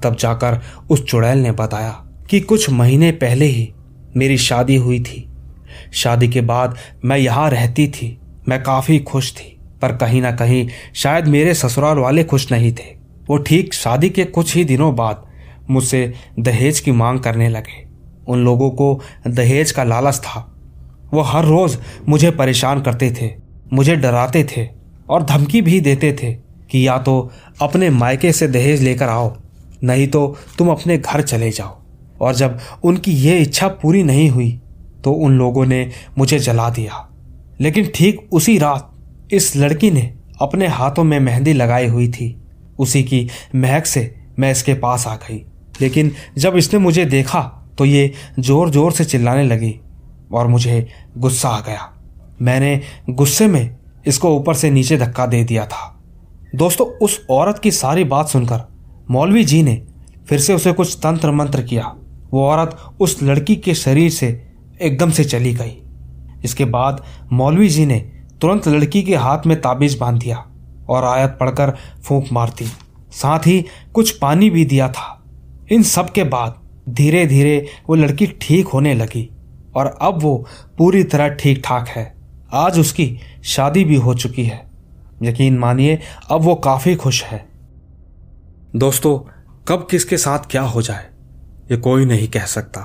[0.02, 3.68] तब जाकर उस चुड़ैल ने बताया कि कुछ महीने पहले ही
[4.16, 5.24] मेरी शादी हुई थी।
[5.92, 8.18] शादी के बाद मैं यहाँ रहती थी।
[8.48, 12.96] मैं काफ़ी खुश थी, पर कहीं ना कहीं शायद मेरे ससुराल वाले खुश नहीं थे।
[13.28, 15.26] वो ठीक शादी के कुछ ही दिनों बाद
[15.70, 17.86] मुझसे दहेज की मांग करने लगे।
[18.28, 20.40] उन लोगों को दहेज का लालच था।
[21.14, 21.76] वो हर रोज़
[22.08, 23.30] मुझे परेशान करते थे,
[23.72, 24.68] मुझे डराते थे
[25.10, 26.32] और धमकी भी देते थे
[26.70, 27.30] कि या तो
[27.62, 29.36] अपने मायके से दहेज लेकर आओ,
[29.84, 31.76] नहीं तो तुम अपने घर चले जाओ।
[32.20, 34.50] और जब उनकी ये इच्छा पूरी नहीं हुई
[35.04, 37.04] तो उन लोगों ने मुझे जला दिया।
[37.60, 40.12] लेकिन ठीक उसी रात इस लड़की ने
[40.42, 42.34] अपने हाथों में मेहंदी लगाई हुई थी।
[42.78, 45.44] उसी की महक से मैं इसके पास आ गई।
[45.80, 47.40] लेकिन जब इसने मुझे देखा
[47.78, 49.74] तो ये ज़ोर ज़ोर से चिल्लाने लगी
[50.32, 50.86] और मुझे
[51.18, 51.88] गुस्सा आ गया।
[52.42, 55.94] मैंने गुस्से में इसको ऊपर से नीचे धक्का दे दिया था।
[56.54, 58.60] दोस्तों, उस औरत की सारी बात सुनकर
[59.10, 59.82] मौलवी जी ने
[60.28, 61.94] फिर से उसे कुछ तंत्र मंत्र किया।
[62.32, 64.52] वो औरत उस लड़की के शरीर से
[64.82, 65.82] एकदम से चली गई।
[66.44, 67.98] इसके बाद मौलवी जी ने
[68.40, 70.46] तुरंत लड़की के हाथ में ताबीज बाँध दिया
[70.88, 72.64] और आयत पढ़कर फूंक मारती
[73.12, 73.64] साथ ही
[73.94, 75.24] कुछ पानी भी दिया था।
[75.72, 79.30] इन सब के बाद धीरे धीरे वो लड़की ठीक होने लगी
[79.76, 80.46] और अब वो
[80.78, 82.14] पूरी तरह ठीक ठाक है।
[82.52, 84.70] आज उसकी शादी भी हो चुकी है।
[85.22, 85.98] यकीन मानिए,
[86.30, 87.48] अब वो काफ़ी खुश है।
[88.76, 89.18] दोस्तों,
[89.68, 91.06] कब किसके साथ क्या हो जाए?
[91.70, 92.80] ये कोई नहीं कह सकता।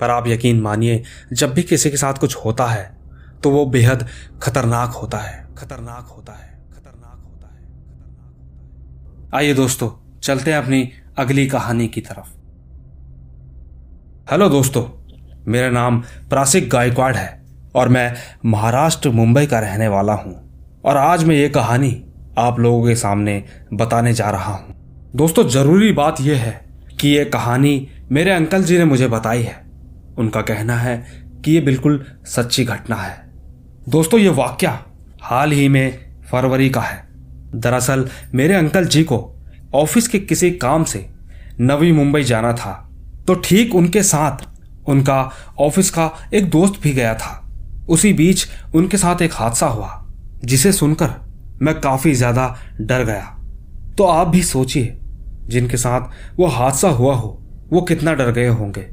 [0.00, 1.02] पर आप यकीन मानिए,
[1.32, 2.96] जब भी किसी के साथ कुछ होता है
[3.42, 4.06] तो वो बेहद
[4.42, 9.90] खतरनाक होता है, खतरनाक होता है, खतरनाक होता है, खतरनाक आइए दोस्तों,
[10.20, 10.88] चलते हैं अपनी
[11.18, 12.36] अगली कहानी की तरफ़।
[14.30, 14.84] हेलो दोस्तों,
[15.46, 16.00] मेरा नाम
[16.30, 17.44] प्रासिक गायकवाड़ है
[17.74, 18.14] और मैं
[18.46, 21.90] महाराष्ट्र, मुंबई का रहने वाला हूँ। और आज मैं ये कहानी
[22.38, 23.42] आप लोगों के सामने
[23.74, 24.74] बताने जा रहा हूँ।
[25.16, 26.60] दोस्तों, ज़रूरी बात यह है
[27.00, 29.66] कि यह कहानी मेरे अंकल जी ने मुझे बताई है।
[30.18, 31.06] उनका कहना है
[31.44, 33.30] कि ये बिल्कुल सच्ची घटना है।
[33.88, 34.78] दोस्तों, ये वाक्य
[35.22, 37.08] हाल ही में फरवरी का है।
[37.54, 39.36] दरअसल, मेरे अंकल जी को
[39.74, 41.10] ऑफ़िस के किसी काम से
[41.60, 42.90] नवी मुंबई जाना था।
[43.26, 44.48] तो ठीक उनके साथ
[44.88, 47.50] उनका ऑफ़िस का एक दोस्त भी गया था।
[47.88, 50.06] उसी बीच उनके साथ एक हादसा हुआ,
[50.44, 51.10] जिसे सुनकर
[51.62, 53.38] मैं काफ़ी ज़्यादा डर गया।
[53.98, 54.98] तो आप भी सोचिए,
[55.46, 56.00] जिनके साथ
[56.36, 58.86] वो हादसा हुआ हो वो कितना डर गए होंगे।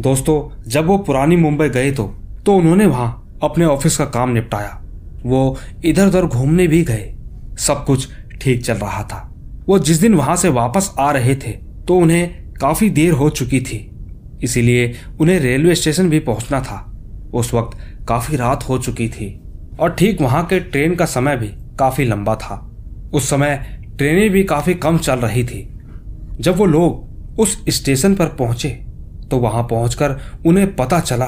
[0.00, 2.04] दोस्तों, जब वो पुरानी मुंबई गए तो
[2.46, 4.80] तो उन्होंने वहाँ अपने ऑफ़िस का काम निपटाया।
[5.26, 7.14] वो इधर उधर घूमने भी गए।
[7.58, 8.08] सब कुछ
[8.42, 9.24] ठीक चल रहा था।
[9.68, 11.52] वो जिस दिन वहाँ से वापस आ रहे थे
[11.86, 13.78] तो उन्हें काफ़ी देर हो चुकी थी।
[14.42, 16.84] इसीलिए उन्हें रेलवे स्टेशन भी पहुँचना था।
[17.34, 19.28] उस वक्त काफ़ी रात हो चुकी थी
[19.80, 21.48] और ठीक वहाँ के ट्रेन का समय भी
[21.78, 22.64] काफ़ी लंबा था।
[23.12, 23.56] उस समय
[23.98, 25.68] ट्रेनें भी काफ़ी कम चल रही थी।
[26.40, 27.07] जब वो लोग
[27.38, 28.68] उस स्टेशन पर पहुँचे
[29.30, 30.16] तो वहाँ पहुंचकर
[30.46, 31.26] उन्हें पता चला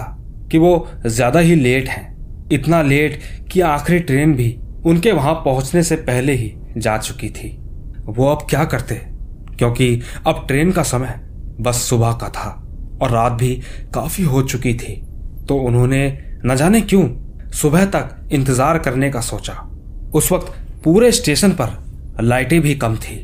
[0.51, 3.21] कि वो ज़्यादा ही लेट हैं। इतना लेट
[3.53, 4.57] कि आखिरी ट्रेन भी
[4.87, 7.49] उनके वहाँ पहुँचने से पहले ही जा चुकी थी।
[8.09, 8.95] वो अब क्या करते?
[9.59, 11.21] क्योंकि अब ट्रेन का समय
[11.61, 12.49] बस सुबह का था
[13.03, 13.55] और रात भी
[13.95, 14.95] काफ़ी हो चुकी थी।
[15.49, 16.07] तो उन्होंने
[16.47, 17.09] न जाने क्यों
[17.53, 19.55] सुबह तक इंतज़ार करने का सोचा।
[20.15, 20.53] उस वक्त
[20.85, 21.79] पूरे स्टेशन पर
[22.23, 23.17] लाइटें भी कम थी।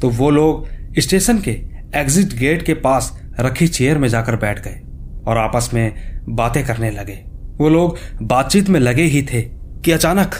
[0.00, 0.68] तो वो लोग
[0.98, 1.52] स्टेशन के
[1.96, 4.80] एग्जिट गेट के पास रखी चेयर में जाकर बैठ गए
[5.28, 5.92] और आपस में
[6.28, 7.14] बातें करने लगे।
[7.58, 9.42] वो लोग बातचीत में लगे ही थे
[9.84, 10.34] कि अचानक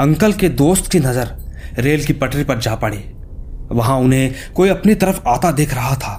[0.00, 1.36] अंकल के दोस्त की नज़र
[1.78, 2.98] रेल की पटरी पर जा पड़ी।
[3.72, 6.14] वहाँ उन्हें कोई अपनी तरफ़ आता देख रहा था।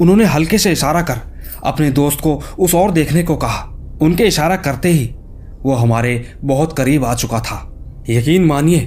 [0.00, 1.20] उन्होंने हल्के से इशारा कर
[1.64, 3.62] अपने दोस्त को उस और देखने को कहा।
[4.02, 5.04] उनके इशारा करते ही
[5.62, 6.14] वो हमारे
[6.44, 7.58] बहुत करीब आ चुका था।
[8.10, 8.80] यकीन मानिए,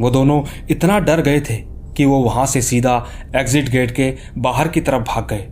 [0.00, 1.54] वो दोनों इतना डर गए थे
[1.98, 3.04] कि वो वहाँ से सीधा
[3.36, 5.46] एग्जिट गेट के बाहर की तरफ़ भाग गए।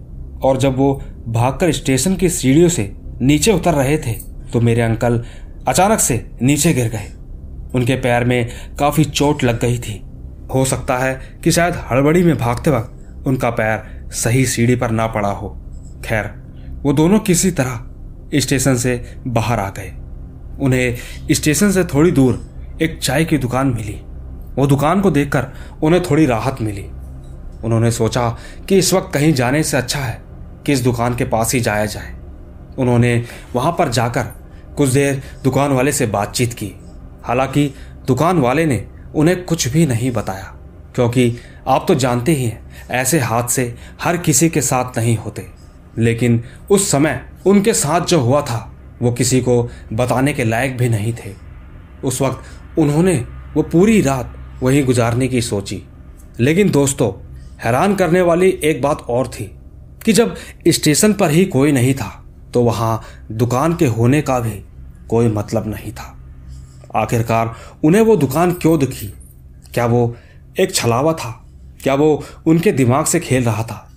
[0.44, 0.92] और जब वो
[1.28, 2.92] भागकर स्टेशन की सीढ़ियों से
[3.22, 4.12] नीचे उतर रहे थे
[4.52, 5.22] तो मेरे अंकल
[5.68, 7.12] अचानक से नीचे गिर गए।
[7.74, 10.00] उनके पैर में काफ़ी चोट लग गई थी।
[10.54, 15.06] हो सकता है कि शायद हड़बड़ी में भागते वक्त उनका पैर सही सीढ़ी पर ना
[15.06, 15.48] पड़ा हो।
[16.04, 16.24] खैर,
[16.82, 18.94] वो दोनों किसी तरह स्टेशन से
[19.26, 19.92] बाहर आ गए।
[20.60, 20.96] उन्हें
[21.30, 24.00] स्टेशन से थोड़ी दूर एक चाय की दुकान मिली।
[24.58, 25.46] वो दुकान को देखकर
[25.82, 26.86] उन्हें थोड़ी राहत मिली।
[27.64, 28.28] उन्होंने सोचा
[28.68, 30.20] कि इस वक्त कहीं जाने से अच्छा है
[30.66, 32.14] कि इस दुकान के पास ही जाया जाए।
[32.78, 34.22] उन्होंने वहाँ पर जाकर
[34.76, 36.72] कुछ देर दुकान वाले से बातचीत की।
[37.24, 37.72] हालाँकि
[38.06, 38.84] दुकान वाले ने
[39.14, 40.54] उन्हें कुछ भी नहीं बताया,
[40.94, 41.36] क्योंकि
[41.68, 45.46] आप तो जानते ही हैं, ऐसे हादसे हर किसी के साथ नहीं होते।
[45.98, 50.88] लेकिन उस समय उनके साथ जो हुआ था, वो किसी को बताने के लायक भी
[50.88, 51.34] नहीं थे।
[52.04, 53.16] उस वक्त उन्होंने
[53.54, 55.82] वो पूरी रात वहीं गुजारने की सोची।
[56.40, 57.12] लेकिन दोस्तों,
[57.64, 59.50] हैरान करने वाली एक बात और थी
[60.04, 60.34] कि जब
[60.68, 63.02] स्टेशन पर ही कोई नहीं था तो वहाँ
[63.32, 64.64] दुकान के होने का भी
[65.08, 66.16] कोई मतलब नहीं था।
[66.96, 67.54] आखिरकार
[67.84, 69.06] उन्हें वो दुकान क्यों दिखी?
[69.74, 70.16] क्या वो
[70.60, 71.46] एक छलावा था?
[71.82, 73.90] क्या वो उनके दिमाग से खेल रहा था?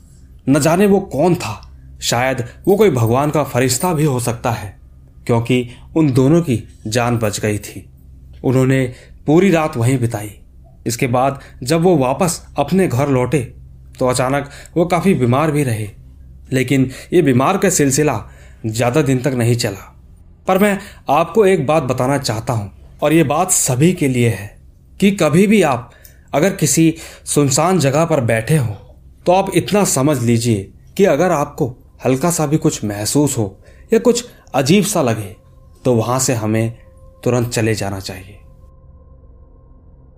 [0.49, 1.71] न जाने वो कौन था?
[2.01, 4.79] शायद वो कोई भगवान का फरिश्ता भी हो सकता है,
[5.25, 7.89] क्योंकि उन दोनों की जान बच गई थी।
[8.43, 8.93] उन्होंने
[9.25, 10.38] पूरी रात वहीं बिताई।
[10.89, 13.39] इसके बाद जब वो वापस अपने घर लौटे
[13.99, 15.87] तो अचानक वो काफ़ी बीमार भी रहे।
[16.51, 18.21] लेकिन ये बीमार का सिलसिला
[18.65, 19.95] ज़्यादा दिन तक नहीं चला।
[20.47, 20.77] पर मैं
[21.09, 22.71] आपको एक बात बताना चाहता हूँ,
[23.03, 24.47] और ये बात सभी के लिए है
[24.99, 25.91] कि कभी भी आप
[26.33, 26.93] अगर किसी
[27.25, 28.75] सुनसान जगह पर बैठे हो
[29.25, 31.67] तो आप इतना समझ लीजिए कि अगर आपको
[32.05, 33.55] हल्का सा भी कुछ महसूस हो
[33.93, 34.25] या कुछ
[34.55, 35.35] अजीब सा लगे
[35.85, 36.77] तो वहाँ से हमें
[37.23, 38.37] तुरंत चले जाना चाहिए।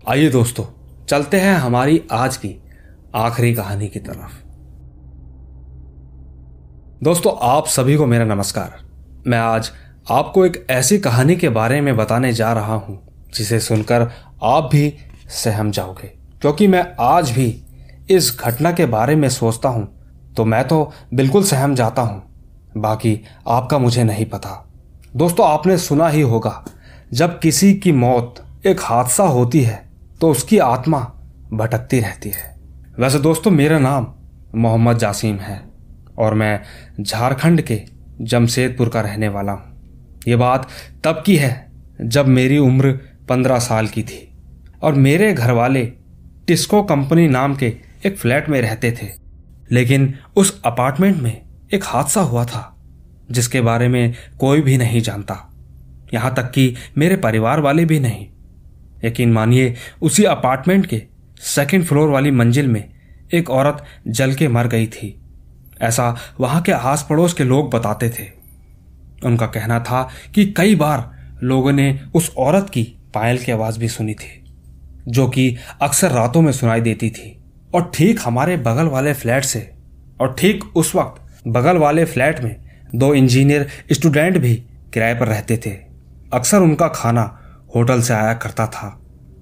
[0.09, 0.63] आइए दोस्तों,
[1.05, 2.49] चलते हैं हमारी आज की
[3.15, 4.31] आखिरी कहानी की तरफ़।
[7.03, 8.79] दोस्तों, आप सभी को मेरा नमस्कार।
[9.27, 9.71] मैं आज
[10.11, 12.99] आपको एक ऐसी कहानी के बारे में बताने जा रहा हूँ,
[13.33, 14.07] जिसे सुनकर
[14.43, 14.93] आप भी
[15.29, 16.07] सहम जाओगे।
[16.41, 17.47] क्योंकि मैं आज भी
[18.09, 19.87] इस घटना के बारे में सोचता हूँ
[20.37, 22.21] तो मैं तो बिल्कुल सहम जाता हूँ।
[22.77, 24.67] बाकी आपका मुझे नहीं पता।
[25.15, 26.65] दोस्तों, आपने सुना ही होगा,
[27.13, 29.90] जब किसी की मौत एक हादसा होती है
[30.21, 30.99] तो उसकी आत्मा
[31.53, 32.55] भटकती रहती है।
[32.99, 34.13] वैसे दोस्तों, मेरा नाम
[34.55, 35.61] मोहम्मद जासीम है
[36.17, 36.61] और मैं
[37.01, 37.81] झारखंड के
[38.21, 40.69] जमशेदपुर का रहने वाला हूँ। ये बात
[41.03, 42.91] तब की है जब मेरी उम्र
[43.29, 44.37] पंद्रह साल की थी
[44.81, 45.85] और मेरे घर वाले
[46.47, 49.07] टिस्को कंपनी नाम के एक फ्लैट में रहते थे।
[49.71, 51.41] लेकिन उस अपार्टमेंट में
[51.73, 52.81] एक हादसा हुआ था,
[53.31, 55.53] जिसके बारे में कोई भी नहीं जानता।
[56.13, 58.27] यहाँ तक कि मेरे परिवार वाले भी नहीं।
[59.05, 61.01] यकीन मानिए, उसी अपार्टमेंट के
[61.41, 62.89] सेकंड फ्लोर वाली मंजिल में
[63.33, 65.17] एक औरत जल के मर गई थी।
[65.81, 68.27] ऐसा वहाँ के आस पड़ोस के लोग बताते थे।
[69.25, 71.09] उनका कहना था कि कई बार
[71.43, 72.83] लोगों ने उस औरत की
[73.13, 74.43] पायल की आवाज़ भी सुनी थी,
[75.07, 77.37] जो कि अक्सर रातों में सुनाई देती थी।
[77.75, 79.71] और ठीक हमारे बगल वाले फ्लैट से,
[80.21, 82.55] और ठीक उस वक्त बगल वाले फ्लैट में
[82.95, 84.55] दो इंजीनियर स्टूडेंट भी
[84.93, 85.71] किराए पर रहते थे।
[86.33, 87.40] अक्सर उनका खाना
[87.75, 88.97] होटल से आया करता था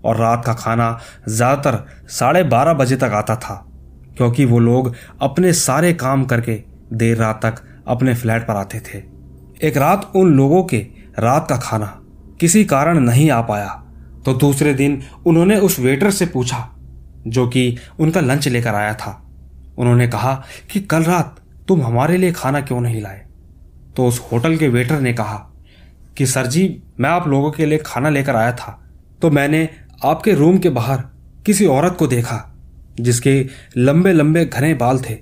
[0.05, 3.55] और रात का खाना ज़्यादातर साढ़े बारह बजे तक आता था,
[4.17, 6.61] क्योंकि वो लोग अपने सारे काम करके
[6.93, 9.03] देर रात तक अपने फ्लैट पर आते थे।
[9.61, 10.77] एक रात उन लोगों के
[11.19, 11.85] रात का खाना
[12.39, 13.67] किसी कारण नहीं आ पाया
[14.25, 16.67] तो दूसरे दिन उन्होंने उस वेटर से पूछा,
[17.27, 19.11] जो कि उनका लंच लेकर आया था।
[19.77, 20.33] उन्होंने कहा
[20.71, 21.35] कि कल रात
[21.67, 23.25] तुम हमारे लिए खाना क्यों नहीं लाए?
[23.95, 25.35] तो उस होटल के वेटर ने कहा
[26.19, 28.79] कि, सर जी, मैं आप लोगों के लिए खाना लेकर आया था
[29.21, 29.69] तो मैंने
[30.05, 31.03] आपके रूम के बाहर
[31.45, 32.57] किसी औरत को देखा,
[32.99, 33.47] जिसके
[33.77, 35.17] लंबे लंबे घने बाल थे।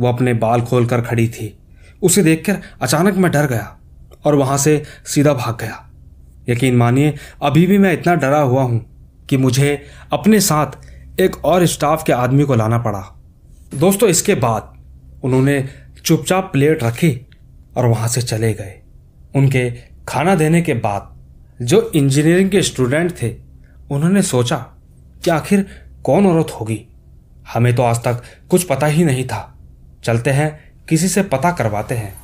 [0.00, 1.58] वो अपने बाल खोलकर खड़ी थी।
[2.02, 3.78] उसे देखकर अचानक मैं डर गया
[4.24, 5.90] और वहाँ से सीधा भाग गया।
[6.48, 8.84] यकीन मानिए, अभी भी मैं इतना डरा हुआ हूँ
[9.28, 9.82] कि मुझे
[10.12, 13.04] अपने साथ एक और स्टाफ के आदमी को लाना पड़ा।
[13.74, 14.72] दोस्तों, इसके बाद
[15.24, 15.64] उन्होंने
[16.04, 17.26] चुपचाप प्लेट रखी
[17.76, 18.80] और वहाँ से चले गए।
[19.34, 21.14] उनके खाना देने के बाद
[21.62, 23.36] जो इंजीनियरिंग के स्टूडेंट थे,
[23.90, 24.56] उन्होंने सोचा
[25.24, 25.66] कि आखिर
[26.04, 26.86] कौन औरत होगी।
[27.54, 29.58] हमें तो आज तक कुछ पता ही नहीं था।
[30.04, 32.14] चलते हैं, किसी से पता करवाते हैं।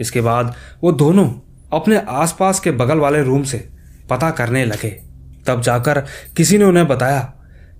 [0.00, 1.32] इसके बाद वो दोनों
[1.72, 3.68] अपने आसपास के बगल वाले रूम से
[4.10, 5.02] पता करने लगे।
[5.46, 6.00] तब जाकर
[6.36, 7.34] किसी ने उन्हें बताया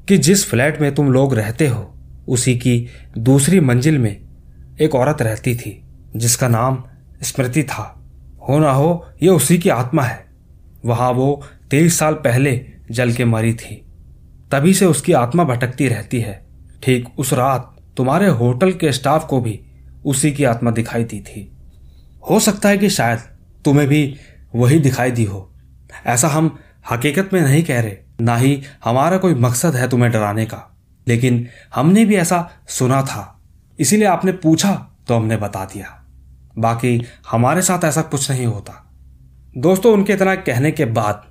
[0.09, 1.95] कि जिस फ्लैट में तुम लोग रहते हो,
[2.29, 4.21] उसी की दूसरी मंजिल में
[4.81, 5.83] एक औरत रहती थी,
[6.17, 6.85] जिसका नाम
[7.23, 7.98] स्मृति था।
[8.49, 10.27] हो ना हो, ये उसी की आत्मा है।
[10.85, 13.85] वहाँ वो तेईस साल पहले जल के मरी थी।
[14.53, 16.47] तभी से उसकी आत्मा भटकती रहती है।
[16.83, 19.61] ठीक उस रात तुम्हारे होटल के स्टाफ को भी
[20.05, 21.53] उसी की आत्मा दिखाई दी थी।
[22.31, 23.19] हो सकता है कि शायद
[23.65, 24.17] तुम्हें भी
[24.55, 25.55] वही दिखाई दी हो।
[26.07, 26.59] ऐसा हम
[26.91, 30.77] हकीकत में नहीं कह रहे, ना ही हमारा कोई मकसद है तुम्हें डराने का।
[31.09, 33.41] लेकिन हमने भी ऐसा सुना था।
[33.81, 35.98] इसीलिए आपने पूछा तो हमने बता दिया।
[36.59, 37.01] बाकी
[37.31, 38.85] हमारे साथ ऐसा कुछ नहीं होता।
[39.57, 41.27] दोस्तों, उनके इतना कहने के बाद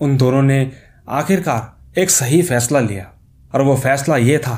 [0.00, 0.70] उन दोनों ने
[1.10, 3.10] आखिरकार एक सही फैसला लिया
[3.54, 4.56] और वो फैसला ये था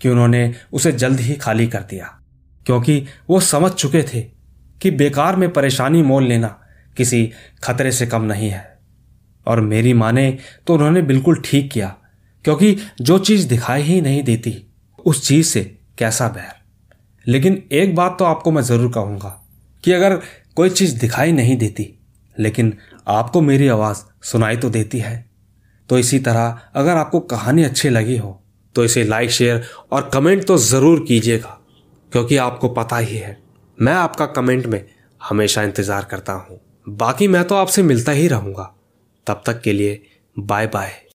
[0.00, 2.06] कि उन्होंने उसे जल्द ही खाली कर दिया,
[2.66, 4.20] क्योंकि वो समझ चुके थे
[4.80, 6.48] कि बेकार में परेशानी मोल लेना
[6.96, 7.30] किसी
[7.62, 8.64] खतरे से कम नहीं है।
[9.46, 10.30] और मेरी माने
[10.66, 11.94] तो उन्होंने बिल्कुल ठीक किया,
[12.44, 14.56] क्योंकि जो चीज़ दिखाई ही नहीं देती,
[15.06, 15.62] उस चीज़ से
[15.98, 16.54] कैसा बैर।
[17.26, 19.40] लेकिन एक बात तो आपको मैं ज़रूर कहूँगा
[19.86, 20.14] कि अगर
[20.56, 21.86] कोई चीज़ दिखाई नहीं देती,
[22.36, 22.72] लेकिन
[23.08, 25.24] आपको मेरी आवाज़ सुनाई तो देती है
[25.88, 28.42] तो इसी तरह अगर आपको कहानी अच्छी लगी हो
[28.74, 31.58] तो इसे लाइक, शेयर और कमेंट तो ज़रूर कीजिएगा,
[32.12, 33.36] क्योंकि आपको पता ही है,
[33.78, 34.84] मैं आपका कमेंट में
[35.20, 38.72] हमेशा इंतज़ार करता हूँ। बाकी मैं तो आपसे मिलता ही रहूँगा।
[39.26, 40.02] तब तक के लिए
[40.36, 40.92] बाय बाय